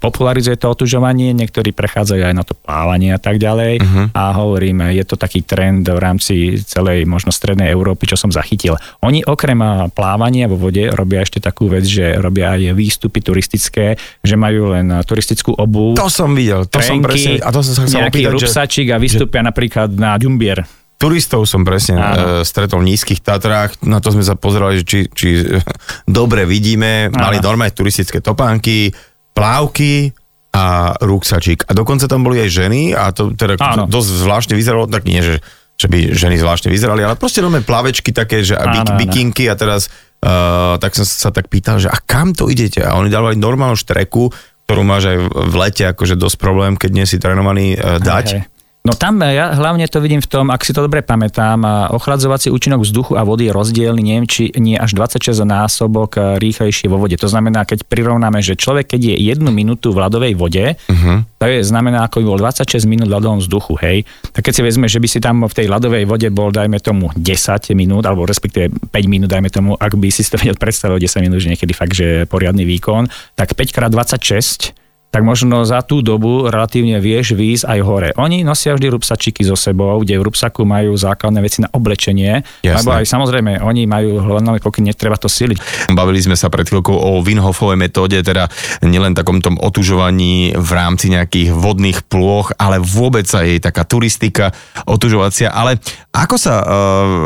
[0.00, 4.06] popularizuje to otužovanie, niektorí prechádzajú aj na to plávanie a tak ďalej uh-huh.
[4.16, 8.80] a hovorím, je to taký trend v rámci celej možno strednej Európy, čo som zachytil.
[9.04, 9.60] Oni okrem
[9.92, 14.88] plávania vo vode robia ešte takú vec, že robia aj výstupy turistické, že majú len
[15.04, 15.92] turistickú obu.
[16.00, 18.96] To som videl, to trenky, som presne, a to som sa chcel opýtať, rupsačík a
[18.96, 19.46] vystúpia že...
[19.52, 22.16] napríklad na Ďumbier turistov som presne Áno.
[22.40, 25.42] E, stretol v nízkych Tatrách, na to sme sa pozerali, či, či
[26.08, 27.18] dobre vidíme, Áno.
[27.18, 28.94] mali normálne turistické topánky,
[29.34, 30.14] plávky
[30.54, 31.66] a ruksačík.
[31.66, 33.84] A dokonca tam boli aj ženy a to teda Áno.
[33.90, 35.42] dosť zvláštne vyzeralo, tak nie, že,
[35.74, 39.58] že by ženy zvláštne vyzerali, ale proste normálne plavečky také, že a bik, bikinky a
[39.58, 39.90] teraz
[40.22, 42.80] uh, tak som sa tak pýtal, že a kam to idete?
[42.86, 44.30] A oni dávali normálnu štreku,
[44.64, 48.26] ktorú máš aj v lete akože dosť problém, keď nie si trénovaný uh, dať.
[48.38, 48.53] Hej.
[48.84, 52.84] No tam ja hlavne to vidím v tom, ak si to dobre pamätám, ochladzovací účinok
[52.84, 57.16] vzduchu a vody je rozdielny, neviem, či nie až 26 násobok e, rýchlejšie vo vode.
[57.16, 61.16] To znamená, keď prirovnáme, že človek, keď je jednu minútu v ľadovej vode, uh-huh.
[61.40, 64.04] to je znamená, ako by bol 26 minút v ľadovom vzduchu, hej.
[64.36, 67.08] Tak keď si vezme, že by si tam v tej ľadovej vode bol, dajme tomu
[67.16, 67.24] 10
[67.72, 71.40] minút, alebo respektíve 5 minút, dajme tomu, ak by si to vedel predstaviť 10 minút,
[71.40, 74.83] že niekedy fakt, že poriadny výkon, tak 5 x 26
[75.14, 78.10] tak možno za tú dobu relatívne vieš výjsť aj hore.
[78.18, 82.82] Oni nosia vždy rupsačiky so sebou, kde v rupsaku majú základné veci na oblečenie, Jasné.
[82.82, 85.86] lebo aj samozrejme oni majú hlavne pokyn, netreba to siliť.
[85.94, 88.50] Bavili sme sa pred chvíľkou o Winhofovej metóde, teda
[88.82, 94.50] nielen takom tom otužovaní v rámci nejakých vodných plôch, ale vôbec aj taká turistika
[94.82, 95.78] otužovacia, ale
[96.10, 96.66] ako sa uh,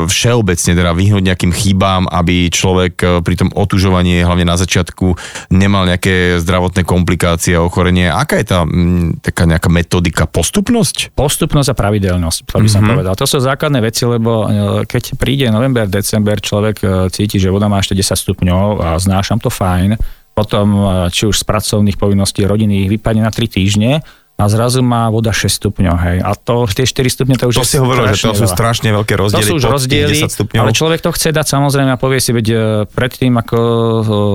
[0.04, 5.16] všeobecne teda vyhnúť nejakým chybám, aby človek uh, pri tom otužovaní, hlavne na začiatku,
[5.56, 8.10] nemal nejaké zdravotné komplikácie, ochorenie.
[8.10, 10.26] Aká je tá m, mm, taká nejaká metodika?
[10.26, 11.14] Postupnosť?
[11.14, 12.90] Postupnosť a pravidelnosť, to by som mm-hmm.
[12.98, 13.14] povedal.
[13.14, 14.46] To sú základné veci, lebo e,
[14.82, 19.38] keď príde november, december, človek e, cíti, že voda má ešte 10 stupňov a znášam
[19.38, 19.94] to fajn.
[20.34, 24.02] Potom, e, či už z pracovných povinností rodiny vypadne na 3 týždne,
[24.38, 26.18] a zrazu má voda 6 stupňov, hej.
[26.22, 28.94] A to, tie 4 stupne to už to je si hovoril, že to sú strašne
[28.94, 29.42] veľké rozdiely.
[29.42, 30.14] To sú už rozdiely,
[30.54, 32.46] ale človek to chce dať samozrejme a povie si, veď
[32.86, 33.58] predtým, ako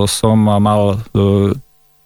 [0.04, 1.00] som mal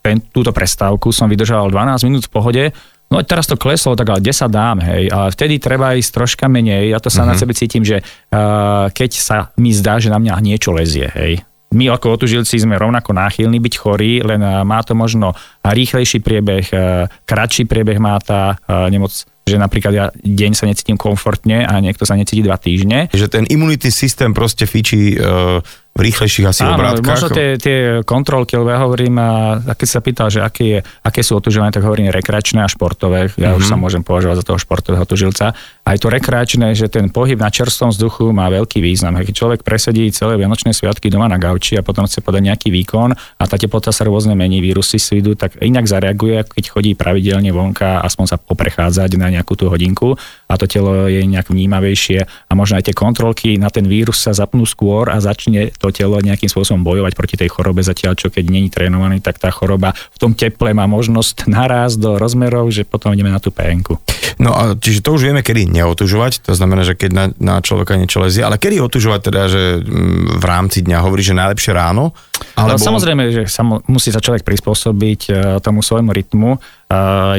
[0.09, 2.65] ten, túto prestávku som vydržal 12 minút v pohode,
[3.09, 5.09] No teraz to kleslo, tak ale 10 dám, hej.
[5.09, 6.93] Ale vtedy treba ísť troška menej.
[6.93, 7.33] Ja to sa uh-huh.
[7.33, 7.41] na mhm.
[7.41, 11.41] sebe cítim, že uh, keď sa mi zdá, že na mňa niečo lezie, hej.
[11.69, 15.33] My ako otužilci sme rovnako náchylní byť chorí, len uh, má to možno
[15.65, 19.13] rýchlejší priebeh, uh, kratší priebeh má tá uh, nemoc
[19.49, 23.09] že napríklad ja deň sa necítim komfortne a niekto sa necíti dva týždne.
[23.09, 25.65] Že ten imunitný systém proste fičí v
[26.01, 27.11] rýchlejších asi Áno, obrátkach.
[27.11, 31.21] možno tie, tie kontrolky, lebo ja hovorím, a keď sa pýtal, že aké, je, aké
[31.27, 33.35] sú otužovania, tak hovorím rekreačné a športové.
[33.35, 33.59] Ja mm-hmm.
[33.59, 33.71] už mhm.
[33.71, 35.53] sa môžem považovať za toho športového tužilca.
[35.89, 39.19] Aj to rekreačné, že ten pohyb na čerstvom vzduchu má veľký význam.
[39.19, 43.17] Keď človek presedí celé Vianočné sviatky doma na gauči a potom chce podať nejaký výkon
[43.17, 48.05] a tá teplota sa rôzne mení, vírusy svidu, tak inak zareaguje, keď chodí pravidelne vonka,
[48.05, 50.15] aspoň sa poprechádzať na nejakú tú hodinku
[50.47, 54.37] a to telo je nejak vnímavejšie a možno aj tie kontrolky na ten vírus sa
[54.37, 58.45] zapnú skôr a začne to telo nejakým spôsobom bojovať proti tej chorobe, zatiaľ čo keď
[58.49, 63.13] není trénovaný, tak tá choroba v tom teple má možnosť narásť do rozmerov, že potom
[63.13, 63.99] ideme na tú PNku.
[64.39, 67.99] No a čiže to už vieme, kedy neotužovať, to znamená, že keď na, na človeka
[67.99, 72.15] niečo lezie, ale kedy otužovať teda, že mm, v rámci dňa hovorí, že najlepšie ráno?
[72.55, 72.79] Alebo...
[72.79, 76.51] No, samozrejme, že sa musí sa človek prispôsobiť e, tomu svojmu rytmu.
[76.55, 76.59] E,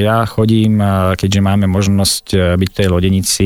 [0.04, 2.26] ja chodím, e, keďže máme možnosť
[2.60, 3.46] byť v tej lodenici,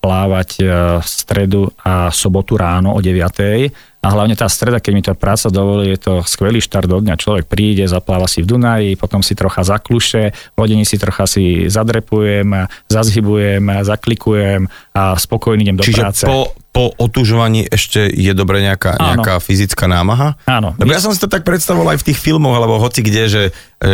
[0.00, 0.64] plávať
[1.00, 5.52] v stredu a sobotu ráno o 9 a hlavne tá streda, keď mi tá práca
[5.52, 7.20] dovolí, je to skvelý štart do dňa.
[7.20, 11.68] Človek príde, zapláva si v Dunaji, potom si trocha zakluše, v hodení si trocha si
[11.68, 16.24] zadrepujem, zazhybujem, zaklikujem a spokojný idem do Čiže práce.
[16.24, 20.40] Po, po otužovaní ešte je dobre nejaká, nejaká fyzická námaha?
[20.48, 20.72] Áno.
[20.80, 23.42] Lebo ja som si to tak predstavoval aj v tých filmoch, alebo hoci kde, že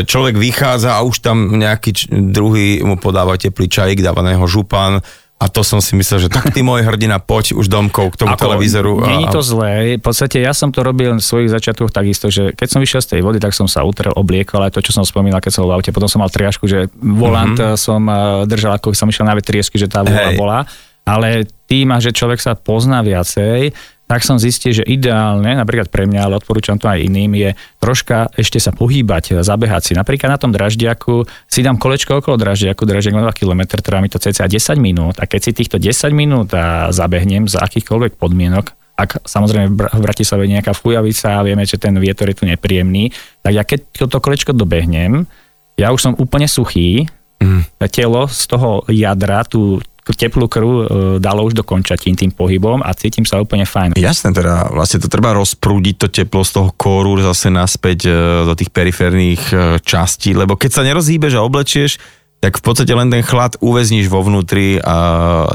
[0.07, 5.03] človek vychádza a už tam nejaký druhý mu podáva teplý čajík, dáva na jeho župan,
[5.37, 8.33] a to som si myslel, že tak ty môj hrdina, poď už domkov k tomu
[8.33, 9.05] Ako, televízoru.
[9.05, 10.01] Není to zlé.
[10.01, 13.09] V podstate ja som to robil v svojich začiatkoch takisto, že keď som vyšiel z
[13.13, 15.77] tej vody, tak som sa utrel, obliekol aj to, čo som spomínal, keď som v
[15.77, 15.93] aute.
[15.93, 17.77] Potom som mal triašku, že volant mm-hmm.
[17.77, 18.17] som eh,
[18.49, 20.59] držal, ako som išiel na vetriesky, že tá vola bola.
[21.05, 26.21] Ale tým, že človek sa pozná viacej, tak som zistil, že ideálne, napríklad pre mňa,
[26.31, 27.51] ale odporúčam to aj iným, je
[27.83, 29.93] troška ešte sa pohýbať, zabehať si.
[29.99, 34.07] Napríklad na tom draždiaku si dám kolečko okolo draždiaku, draždiak má 2 km, trvá mi
[34.07, 38.71] to cca 10 minút a keď si týchto 10 minút a zabehnem za akýchkoľvek podmienok,
[38.97, 43.13] ak samozrejme v Bratislave nejaká fujavica a vieme, že ten vietor je tu nepríjemný,
[43.45, 45.29] tak ja keď toto kolečko dobehnem,
[45.77, 47.05] ja už som úplne suchý,
[47.43, 47.77] mm.
[47.93, 50.85] telo z toho jadra, tú teplú krv e,
[51.19, 53.99] dalo už do končatín tým pohybom a cítim sa úplne fajn.
[53.99, 58.11] Jasné, teda vlastne to treba rozprúdiť to teplo z toho kóru zase naspäť e,
[58.47, 61.99] do tých periférnych e, častí, lebo keď sa nerozhýbeš a oblečieš,
[62.37, 64.97] tak v podstate len ten chlad uväzníš vo vnútri a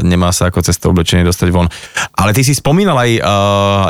[0.01, 1.69] nemá sa ako cez to oblečenie dostať von.
[2.17, 3.23] Ale ty si spomínal aj uh,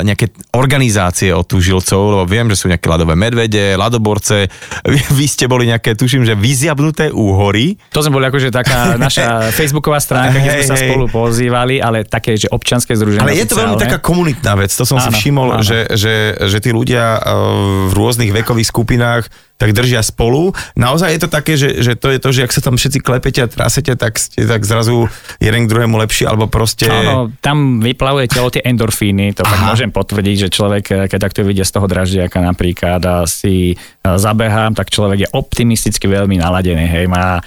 [0.03, 4.51] nejaké organizácie od tužilcov, lebo viem, že sú nejaké ľadové medvede, ľadoborce.
[4.83, 7.79] Vy, vy ste boli nejaké, tuším, že vyziabnuté úhory.
[7.95, 12.35] To sme boli akože taká naša facebooková stránka, kde sme sa spolu pozývali, ale také,
[12.35, 13.23] že občanské združenie.
[13.23, 15.63] Ale je to veľmi taká komunitná vec, to som áno, si všimol, áno.
[15.63, 20.57] Že, že, že tí ľudia uh, v rôznych vekových skupinách tak držia spolu.
[20.73, 23.45] Naozaj je to také, že, že to je to, že ak sa tam všetci klepete
[23.45, 25.05] a trasete, tak ste tak zrazu
[25.37, 26.89] jeden k druhému lepší, alebo proste...
[26.89, 29.53] Áno, tam vyplavuje telo tie endorfíny, to Aha.
[29.53, 34.73] tak môžem potvrdiť, že človek, keď takto vidia z toho draždiaka napríklad a si zabehám,
[34.73, 37.37] tak človek je optimisticky veľmi naladený, hej, má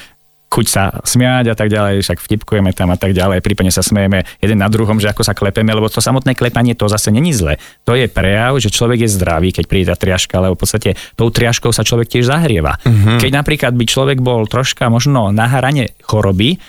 [0.55, 4.23] chuť sa smiať a tak ďalej, však vtipkujeme tam a tak ďalej, prípadne sa smejeme
[4.39, 7.59] jeden na druhom, že ako sa klepeme, lebo to samotné klepanie to zase není zle.
[7.83, 11.35] To je prejav, že človek je zdravý, keď príde tá triaška, lebo v podstate tou
[11.35, 12.79] triaškou sa človek tiež zahrieva.
[12.87, 13.19] Uh-huh.
[13.19, 16.63] Keď napríklad by človek bol troška možno na hrane choroby,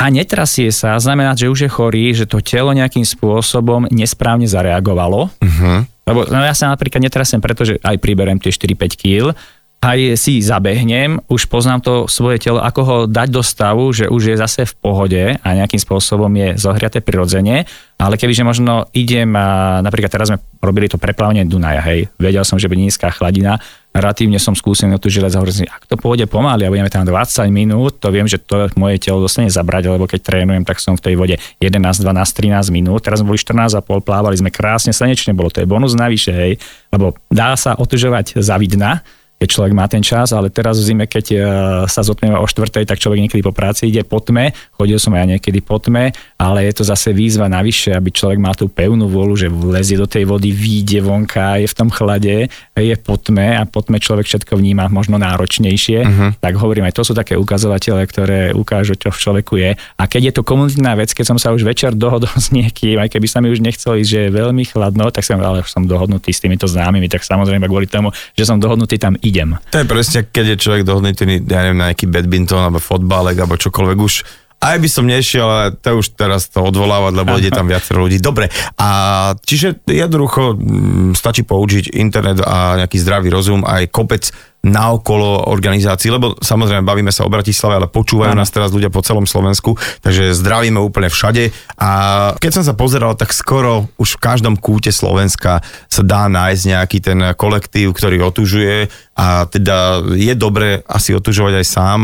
[0.00, 5.28] a netrasie sa, znamená, že už je chorý, že to telo nejakým spôsobom nesprávne zareagovalo.
[5.28, 5.84] Uh-huh.
[6.08, 9.36] Lebo no ja sa napríklad netrasiem, pretože aj priberem tie 4-5 kg,
[9.80, 14.22] aj si zabehnem, už poznám to svoje telo, ako ho dať do stavu, že už
[14.28, 17.64] je zase v pohode a nejakým spôsobom je zohriaté prirodzene,
[17.96, 22.60] ale kebyže možno idem, a napríklad teraz sme robili to preplávanie Dunaja, hej, vedel som,
[22.60, 23.56] že bude nízka chladina,
[23.96, 27.08] relatívne som skúsený na tú želez a hovorím, ak to pôjde pomaly a budeme tam
[27.08, 30.92] 20 minút, to viem, že to moje telo dostane zabrať, lebo keď trénujem, tak som
[30.92, 35.32] v tej vode 11, 12, 13 minút, teraz sme boli 14,5, plávali sme krásne, slnečne
[35.32, 36.60] bolo, to je bonus navyše, hej,
[36.92, 39.00] lebo dá sa otužovať za vidna,
[39.40, 41.36] keď človek má ten čas, ale teraz v zime, keď e,
[41.88, 45.40] sa zotmeme o štvrtej, tak človek niekedy po práci ide po tme, chodil som aj
[45.40, 49.32] niekedy po tme, ale je to zase výzva navyše, aby človek mal tú pevnú volu,
[49.40, 53.64] že vlezie do tej vody, výjde vonka, je v tom chlade, je po tme a
[53.64, 56.30] po tme človek všetko vníma možno náročnejšie, uh-huh.
[56.36, 59.72] tak hovorím, aj to sú také ukazovatele, ktoré ukážu, čo v človeku je.
[59.72, 63.08] A keď je to komunitná vec, keď som sa už večer dohodol s niekým, aj
[63.08, 66.44] keby sa mi už nechceli, že je veľmi chladno, tak som, ale som dohodnutý s
[66.44, 69.56] týmito známymi, tak samozrejme kvôli tomu, že som dohodnutý tam idem.
[69.70, 73.54] To je presne, keď je človek dohodnutý, ja neviem, na nejaký badminton alebo fotbalek alebo
[73.54, 74.14] čokoľvek už,
[74.60, 78.20] aj by som nešiel, ale to už teraz to odvolávať, lebo ide tam viacero ľudí.
[78.20, 78.88] Dobre, a
[79.40, 84.28] čiže jednoducho mm, stačí použiť internet a nejaký zdravý rozum, aj kopec
[84.60, 89.24] naokolo organizácií, lebo samozrejme bavíme sa o Bratislave, ale počúvajú nás teraz ľudia po celom
[89.24, 91.48] Slovensku, takže zdravíme úplne všade.
[91.80, 91.90] A
[92.36, 96.98] keď som sa pozeral, tak skoro už v každom kúte Slovenska sa dá nájsť nejaký
[97.00, 98.92] ten kolektív, ktorý otužuje.
[99.16, 102.00] A teda je dobre asi otužovať aj sám,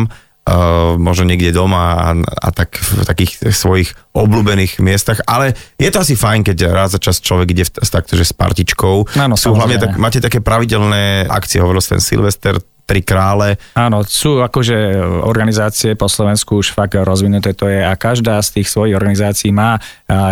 [0.96, 6.14] možno niekde doma a, a tak v takých svojich obľúbených miestach, ale je to asi
[6.14, 9.18] fajn, keď raz za čas človek ide v, takto, že s partičkou.
[9.18, 13.58] Áno, Sú hlavne tak, máte také pravidelné akcie, hovoril ten Silvester, pri krále.
[13.74, 18.70] Áno, sú akože organizácie po Slovensku už fakt rozvinuté to je a každá z tých
[18.70, 19.82] svojich organizácií má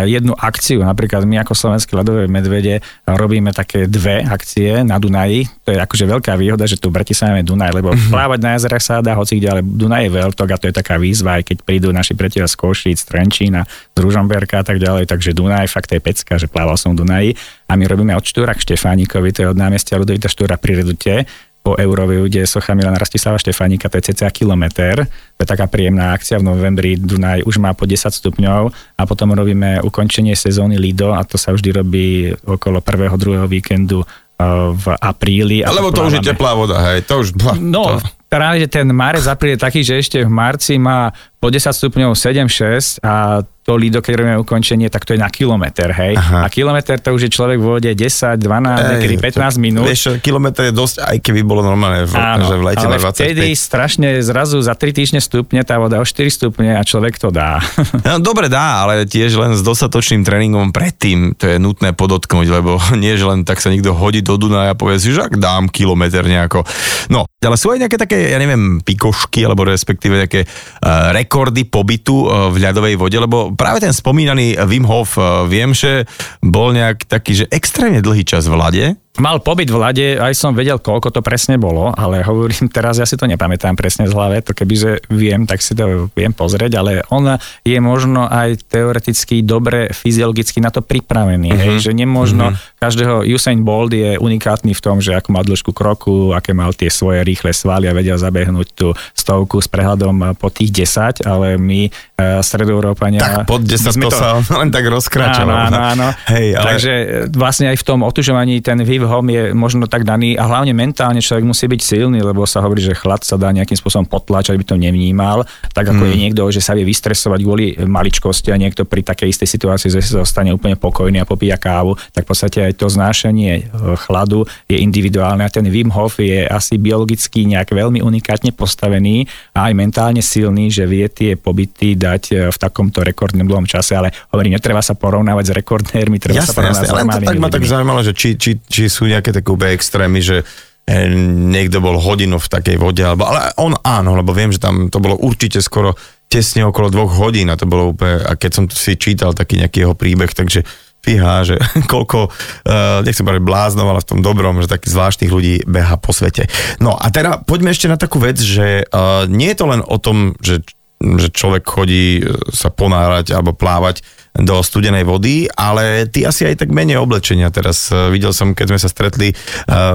[0.07, 0.79] jednu akciu.
[0.79, 5.51] Napríklad my ako Slovenské ľadové medvede robíme také dve akcie na Dunaji.
[5.67, 8.07] To je akože veľká výhoda, že tu v Bratislave Dunaj, lebo mm-hmm.
[8.07, 10.95] plávať na jazerách sa dá hoci kde, ale Dunaj je veľtok a to je taká
[10.95, 15.35] výzva, aj keď prídu naši priatelia z Košíc, Trenčína, z Ružomberka a tak ďalej, takže
[15.35, 17.29] Dunaj fakt je pecka, že plával som v Dunaji
[17.67, 21.27] a my robíme od Štúra k Štefánikovi, to je od námestia Ludovita Štúra pri Redute
[21.65, 25.09] po Euroviu, kde je socha Milana Rastislava Štefánika, to je cca kilometr.
[25.09, 26.37] To je taká príjemná akcia.
[26.37, 31.25] V novembri Dunaj už má po 10 stupňov a potom robíme ukončenie sezóny Lido a
[31.25, 34.45] to sa vždy robí okolo prvého, druhého víkendu eh,
[34.77, 35.65] v apríli.
[35.65, 37.33] Alebo to už je teplá voda, hej, to už...
[37.57, 38.05] No, to...
[38.29, 41.09] práve, že ten marec, apríl je taký, že ešte v marci má
[41.39, 45.89] po 10 stupňov 7-6 a to lido, keď robíme ukončenie, tak to je na kilometr,
[45.89, 46.13] hej.
[46.13, 46.45] Aha.
[46.45, 48.45] A kilometr to už je človek v vode 10, 12,
[48.93, 49.89] niekedy 15 minút.
[49.89, 53.09] Vieš, kilometr je dosť, aj keby bolo normálne v, Áno, že v lete ale na
[53.09, 53.25] 25.
[53.25, 57.33] vtedy strašne zrazu za 3 týždne stupne tá voda o 4 stupne a človek to
[57.33, 57.57] dá.
[58.05, 62.77] No, dobre dá, ale tiež len s dostatočným tréningom predtým to je nutné podotknúť, lebo
[63.01, 65.73] nie, že len tak sa niekto hodí do Dunaja a povie si, že ak dám
[65.73, 66.61] kilometr nejako.
[67.09, 72.31] No, ale sú aj nejaké také, ja neviem, pikošky, alebo respektíve nejaké uh, rekordy pobytu
[72.31, 76.07] uh, v ľadovej vode, lebo práve ten spomínaný Wim Hof, eh, viem, že
[76.39, 80.51] bol nejak taký, že extrémne dlhý čas v lade, Mal pobyt v lade, aj som
[80.51, 84.43] vedel, koľko to presne bolo, ale hovorím teraz, ja si to nepamätám presne z hlave,
[84.43, 89.95] to kebyže viem, tak si to viem pozrieť, ale on je možno aj teoreticky dobre
[89.95, 91.63] fyziologicky na to pripravený, uh-huh.
[91.63, 91.83] hej, mhm.
[91.87, 92.79] že nemožno uh-huh.
[92.83, 96.91] každého, Usain Bolt je unikátny v tom, že ako mal dĺžku kroku, aké mal tie
[96.91, 101.87] svoje rýchle svaly a vedel zabehnúť tú stovku s prehľadom po tých 10, ale my
[101.87, 103.23] uh, stredoeurópania...
[103.23, 105.47] Tak pod 10 to, to sa len tak rozkráčalo.
[105.47, 106.07] Áno, áno, áno.
[106.27, 106.67] Hej, ale...
[106.75, 106.93] Takže
[107.31, 111.21] vlastne aj v tom otužovaní ten výv hom je možno tak daný a hlavne mentálne
[111.21, 114.65] človek musí byť silný, lebo sa hovorí, že chlad sa dá nejakým spôsobom potlačať, aby
[114.65, 116.11] to nevnímal, tak ako hmm.
[116.11, 120.01] je niekto, že sa vie vystresovať kvôli maličkosti a niekto pri takej istej situácii, že
[120.01, 123.63] sa zostane úplne pokojný a popíja kávu, tak v podstate aj to znášanie e,
[123.95, 129.69] chladu je individuálne a ten Wim Hof je asi biologicky nejak veľmi unikátne postavený a
[129.69, 134.11] aj mentálne silný, že vie tie pobyty dať e, v takomto rekordnom dlhom čase, ale
[134.33, 137.49] hovorím, netreba sa porovnávať s rekordérmi, treba jasne, sa porovnávať jasne, s to tak ma
[137.51, 140.47] tak zaujímalo, že či, či, či sú nejaké také extrémy, že
[140.87, 141.11] eh,
[141.51, 145.03] niekto bol hodinu v takej vode, alebo, ale on áno, lebo viem, že tam to
[145.03, 145.99] bolo určite skoro
[146.31, 149.85] tesne okolo dvoch hodín a to bolo úplne, a keď som si čítal taký nejaký
[149.85, 150.65] jeho príbeh, takže
[151.05, 155.55] fíha, že koľko, uh, nechcem povedať bláznov, ale v tom dobrom, že takých zvláštnych ľudí
[155.69, 156.49] beha po svete.
[156.81, 160.01] No a teda poďme ešte na takú vec, že uh, nie je to len o
[160.01, 160.65] tom, že
[160.95, 162.23] že človek chodí
[162.55, 164.01] sa ponárať alebo plávať
[164.35, 167.87] do studenej vody, ale ty asi aj tak menej oblečenia teraz.
[167.87, 169.35] E, videl som, keď sme sa stretli e,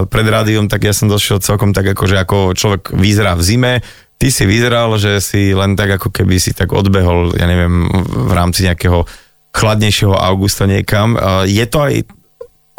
[0.09, 3.73] pred rádiom, tak ja som došiel celkom tak ako, že ako človek vyzerá v zime,
[4.17, 8.33] ty si vyzeral, že si len tak ako keby si tak odbehol, ja neviem, v
[8.33, 9.05] rámci nejakého
[9.53, 11.21] chladnejšieho augusta niekam.
[11.21, 11.95] E, je to aj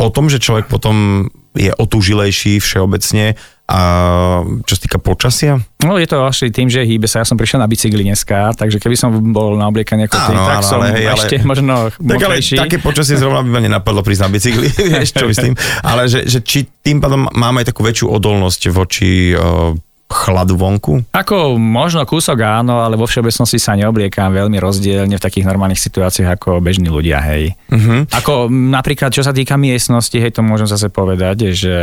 [0.01, 3.37] o tom, že človek potom je otúžilejší všeobecne
[3.71, 3.79] a
[4.67, 5.63] čo sa týka počasia?
[5.79, 8.83] No je to asi tým, že hýbe sa, ja som prišiel na bicykli dneska, takže
[8.83, 11.73] keby som bol na obliekaní ako ty, tak áno, som ale, hej, ešte ale, možno
[12.11, 15.55] tak ale také počasie zrovna by ma nenapadlo prísť na bicykli, vieš čo myslím.
[15.87, 19.71] Ale že, že či tým pádom máme aj takú väčšiu odolnosť voči uh,
[20.11, 21.01] chladu vonku?
[21.15, 26.35] Ako možno kúsok áno, ale vo všeobecnosti sa neobliekam veľmi rozdielne v takých normálnych situáciách
[26.35, 27.55] ako bežní ľudia, hej.
[27.71, 28.03] Uh-huh.
[28.11, 31.73] Ako napríklad, čo sa týka miestnosti, hej, to môžem zase povedať, že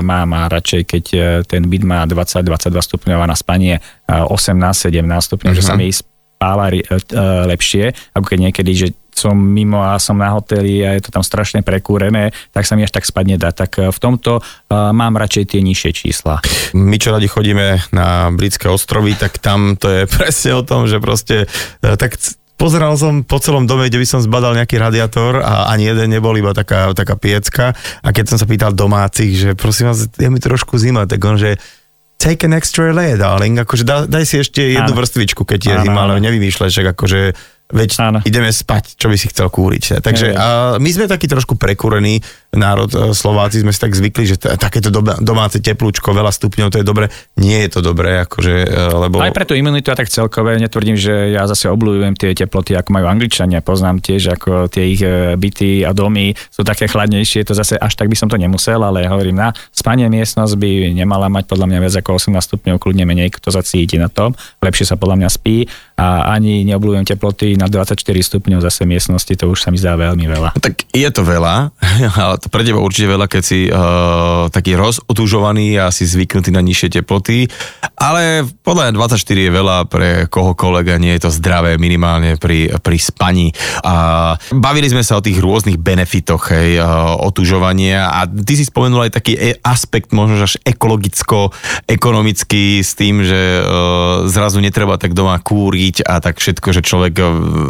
[0.00, 5.58] mám radšej, keď e, ten byt má 20-22 stupňov a na spanie 18-17 stupňov, uh-huh.
[5.58, 5.90] že sa mi
[6.42, 6.82] spáva e,
[7.50, 11.24] lepšie, ako keď niekedy, že som mimo a som na hoteli a je to tam
[11.24, 13.52] strašne prekúrené, tak sa mi až tak spadne dá.
[13.52, 16.40] Tak e, v tomto uh, mám radšej tie nižšie čísla.
[16.72, 20.98] My čo radi chodíme na britské ostrovy, tak tam to je presne o tom, že
[20.98, 22.16] proste uh, tak
[22.62, 26.30] Pozeral som po celom dome, kde by som zbadal nejaký radiátor a ani jeden nebol,
[26.38, 27.74] iba taká, taká piecka.
[28.06, 31.34] A keď som sa pýtal domácich, že prosím vás, je mi trošku zima, tak on,
[31.34, 31.58] že
[32.22, 36.06] take an extra layer, darling, akože daj, daj si ešte jednu vrstvičku, keď je zima,
[36.06, 37.20] ale nevymýšľaj, akože
[37.72, 38.18] veď Áno.
[38.22, 40.04] ideme spať, čo by si chcel kúriť.
[40.04, 40.46] Takže a
[40.76, 42.20] my sme takí trošku prekúrení
[42.52, 44.92] národ e, Slováci, sme si tak zvykli, že t- takéto
[45.24, 47.08] domáce teplúčko, veľa stupňov, to je dobre.
[47.40, 49.24] Nie je to dobré, akože, e, lebo...
[49.24, 52.92] Aj pre tú imunitu a tak celkové, netvrdím, že ja zase obľúbujem tie teploty, ako
[52.92, 57.56] majú Angličania, poznám tiež, ako tie ich e, byty a domy sú také chladnejšie, to
[57.56, 61.48] zase až tak by som to nemusel, ale hovorím, na spanie miestnosť by nemala mať
[61.48, 65.00] podľa mňa viac ako 18 stupňov, kľudne menej, kto sa cíti na tom, lepšie sa
[65.00, 65.64] podľa mňa spí
[65.96, 70.26] a ani neobľúbujem teploty na 24 stupňov zase miestnosti, to už sa mi zdá veľmi
[70.26, 70.58] veľa.
[70.58, 71.70] Tak je to veľa,
[72.18, 76.58] ale to pre teba určite veľa, keď si uh, taký rozotužovaný a si zvyknutý na
[76.58, 77.46] nižšie teploty,
[77.94, 82.74] ale podľa mňa 24 je veľa pre kohokoľvek a nie je to zdravé minimálne pri,
[82.82, 83.54] pri spaní.
[83.86, 89.06] A bavili sme sa o tých rôznych benefitoch hej, uh, otužovania a ty si spomenul
[89.06, 95.38] aj taký e- aspekt možno až ekologicko-ekonomický s tým, že uh, zrazu netreba tak doma
[95.38, 97.22] kúriť a tak všetko, že človek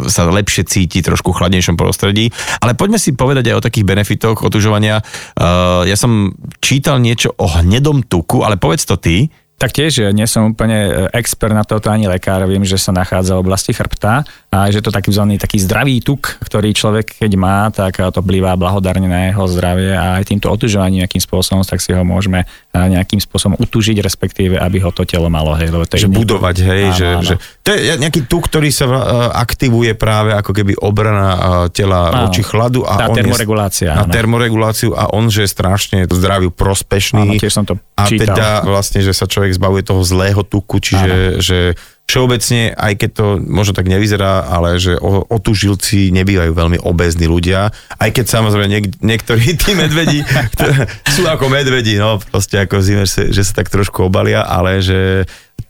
[0.07, 2.31] sa lepšie cíti trošku chladnejšom prostredí.
[2.59, 5.03] Ale poďme si povedať aj o takých benefitoch otužovania.
[5.35, 9.29] Uh, ja som čítal niečo o hnedom tuku, ale povedz to ty.
[9.53, 13.47] Tak tiež nie som úplne expert na toto ani lekár, viem, že sa nachádza v
[13.47, 17.95] oblasti chrbta a že to taký taký, taký zdravý tuk, ktorý človek keď má, tak
[17.95, 22.03] to vplýva blahodarne na jeho zdravie a aj týmto otužovaním nejakým spôsobom, tak si ho
[22.03, 22.43] môžeme
[22.75, 25.55] nejakým spôsobom utužiť, respektíve, aby ho to telo malo.
[25.55, 27.23] Hej, lebo to že budovať, hej, áno, že, áno.
[27.23, 28.85] že to je nejaký tuk, ktorý sa
[29.31, 31.31] aktivuje práve ako keby obrana
[31.71, 32.83] tela áno, voči chladu.
[32.83, 33.95] A tá on termoregulácia.
[33.95, 37.23] Je, na termoreguláciu a on, že je strašne zdraviu prospešný.
[37.23, 38.35] Áno, tiež som to a čítal.
[38.35, 43.25] teda vlastne, že sa človek zbavuje toho zlého tuku, čiže že všeobecne, aj keď to
[43.39, 44.99] možno tak nevyzerá, ale že
[45.31, 50.19] otužilci nebývajú veľmi obézni ľudia, aj keď samozrejme niek- niektorí tí medvedi
[51.15, 55.23] sú ako medvedi, no proste ako zime, že sa tak trošku obalia, ale že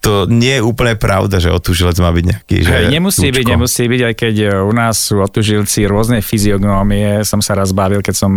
[0.04, 2.56] to nie je úplne pravda, že otužilec má byť nejaký.
[2.68, 3.38] Že Hej, nemusí túčko.
[3.40, 7.24] byť, nemusí byť, aj keď e, u nás sú otužilci rôzne fyziognómie.
[7.24, 8.32] Som sa raz bavil, keď som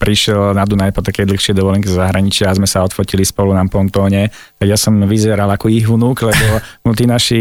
[0.00, 3.68] prišiel na Dunaj po takej dlhšej dovolenke z zahraničia a sme sa odfotili spolu na
[3.68, 6.46] pontóne, tak ja som vyzeral ako ich vnúk, lebo
[6.88, 7.40] no, tí naši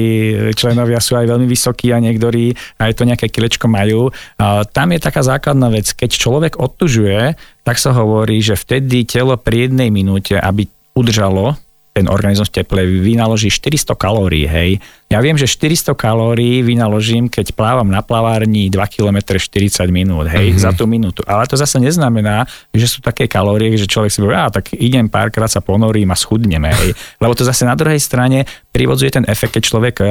[0.60, 2.52] členovia sú aj veľmi vysokí a niektorí
[2.84, 4.12] aj to nejaké kilečko majú.
[4.44, 9.40] A tam je taká základná vec, keď človek otužuje, tak sa hovorí, že vtedy telo
[9.40, 10.68] pri jednej minúte, aby
[11.00, 11.56] udržalo
[12.00, 14.80] ten organizmus v teple vynaloží 400 kalórií, hej.
[15.12, 20.56] Ja viem, že 400 kalórií vynaložím, keď plávam na plavárni 2 km 40 minút, hej,
[20.56, 20.64] mm-hmm.
[20.64, 21.20] za tú minútu.
[21.28, 25.52] Ale to zase neznamená, že sú také kalórie, že človek si povie, tak idem párkrát
[25.52, 26.96] sa ponorím a schudneme, hej.
[27.22, 30.08] Lebo to zase na druhej strane privodzuje ten efekt, keď človek uh,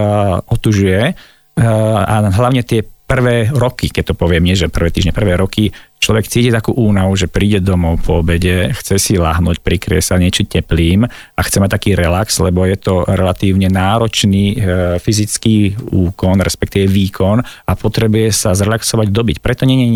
[0.53, 5.41] otužuje uh, a hlavne tie prvé roky, keď to poviem, nie že prvé týždne, prvé
[5.41, 10.21] roky, človek cíti takú únavu, že príde domov po obede, chce si láhnuť, prikrie sa
[10.21, 14.57] niečo teplým a chce mať taký relax, lebo je to relatívne náročný e,
[15.01, 19.37] fyzický úkon, respektíve výkon a potrebuje sa zrelaxovať, dobiť.
[19.41, 19.89] Preto nie je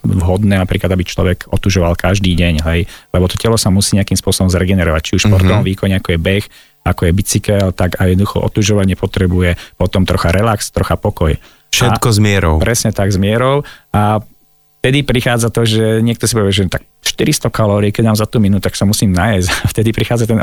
[0.00, 4.48] vhodné napríklad, aby človek otužoval každý deň, hej, lebo to telo sa musí nejakým spôsobom
[4.48, 5.70] zregenerovať, či už športovom mm-hmm.
[5.76, 6.44] výkone, ako je beh,
[6.80, 11.36] ako je bicykel, tak aj jednoducho otužovanie potrebuje potom trocha relax, trocha pokoj.
[11.70, 12.54] Všetko a, s mierou.
[12.58, 13.62] Presne tak, s mierou.
[13.94, 14.20] A
[14.80, 18.40] vtedy prichádza to, že niekto si povie, že tak 400 kalórií, keď dám za tú
[18.40, 19.48] minútu, tak sa musím najesť.
[19.64, 20.40] A vtedy prichádza ten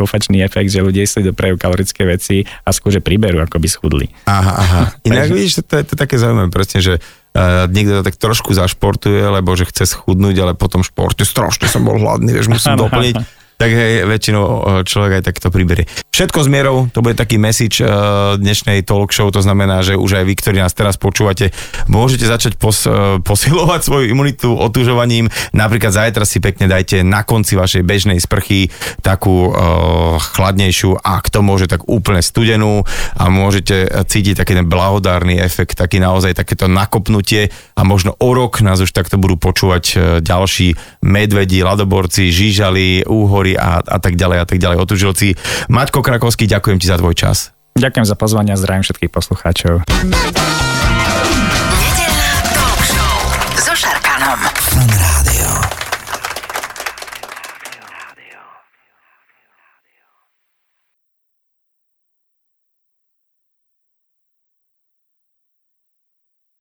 [0.00, 4.06] opačný efekt, že ľudia si doprajú kalorické veci a skôr, že priberú, ako by schudli.
[4.28, 4.82] Aha, aha.
[5.08, 6.96] Inak vidíš, to, je, to je také zaujímavé, presne, že
[7.34, 11.82] Uh, niekto to tak trošku zašportuje, lebo že chce schudnúť, ale potom športe strašne som
[11.82, 13.18] bol hladný, vieš, musím doplniť
[13.54, 15.86] tak hej, väčšinou e, človek aj takto priberie.
[16.14, 20.22] Všetko s mierou, to bude taký message uh, dnešnej talk show, to znamená, že už
[20.22, 21.50] aj vy, ktorí nás teraz počúvate,
[21.90, 25.26] môžete začať pos, uh, posilovať svoju imunitu otužovaním.
[25.50, 28.70] Napríklad zajtra si pekne dajte na konci vašej bežnej sprchy
[29.02, 32.86] takú uh, chladnejšiu, ak to môže, tak úplne studenú
[33.18, 38.62] a môžete cítiť taký ten blahodárny efekt, taký naozaj takéto nakopnutie a možno o rok
[38.62, 39.84] nás už takto budú počúvať
[40.22, 44.80] ďalší medvedi, ladoborci, žížali, úhory a, a tak ďalej a tak ďalej.
[44.80, 45.36] Otužilci.
[45.68, 47.52] Maťko Krakovský, ďakujem ti za tvoj čas.
[47.76, 49.84] Ďakujem za pozvanie a zdravím všetkých poslucháčov.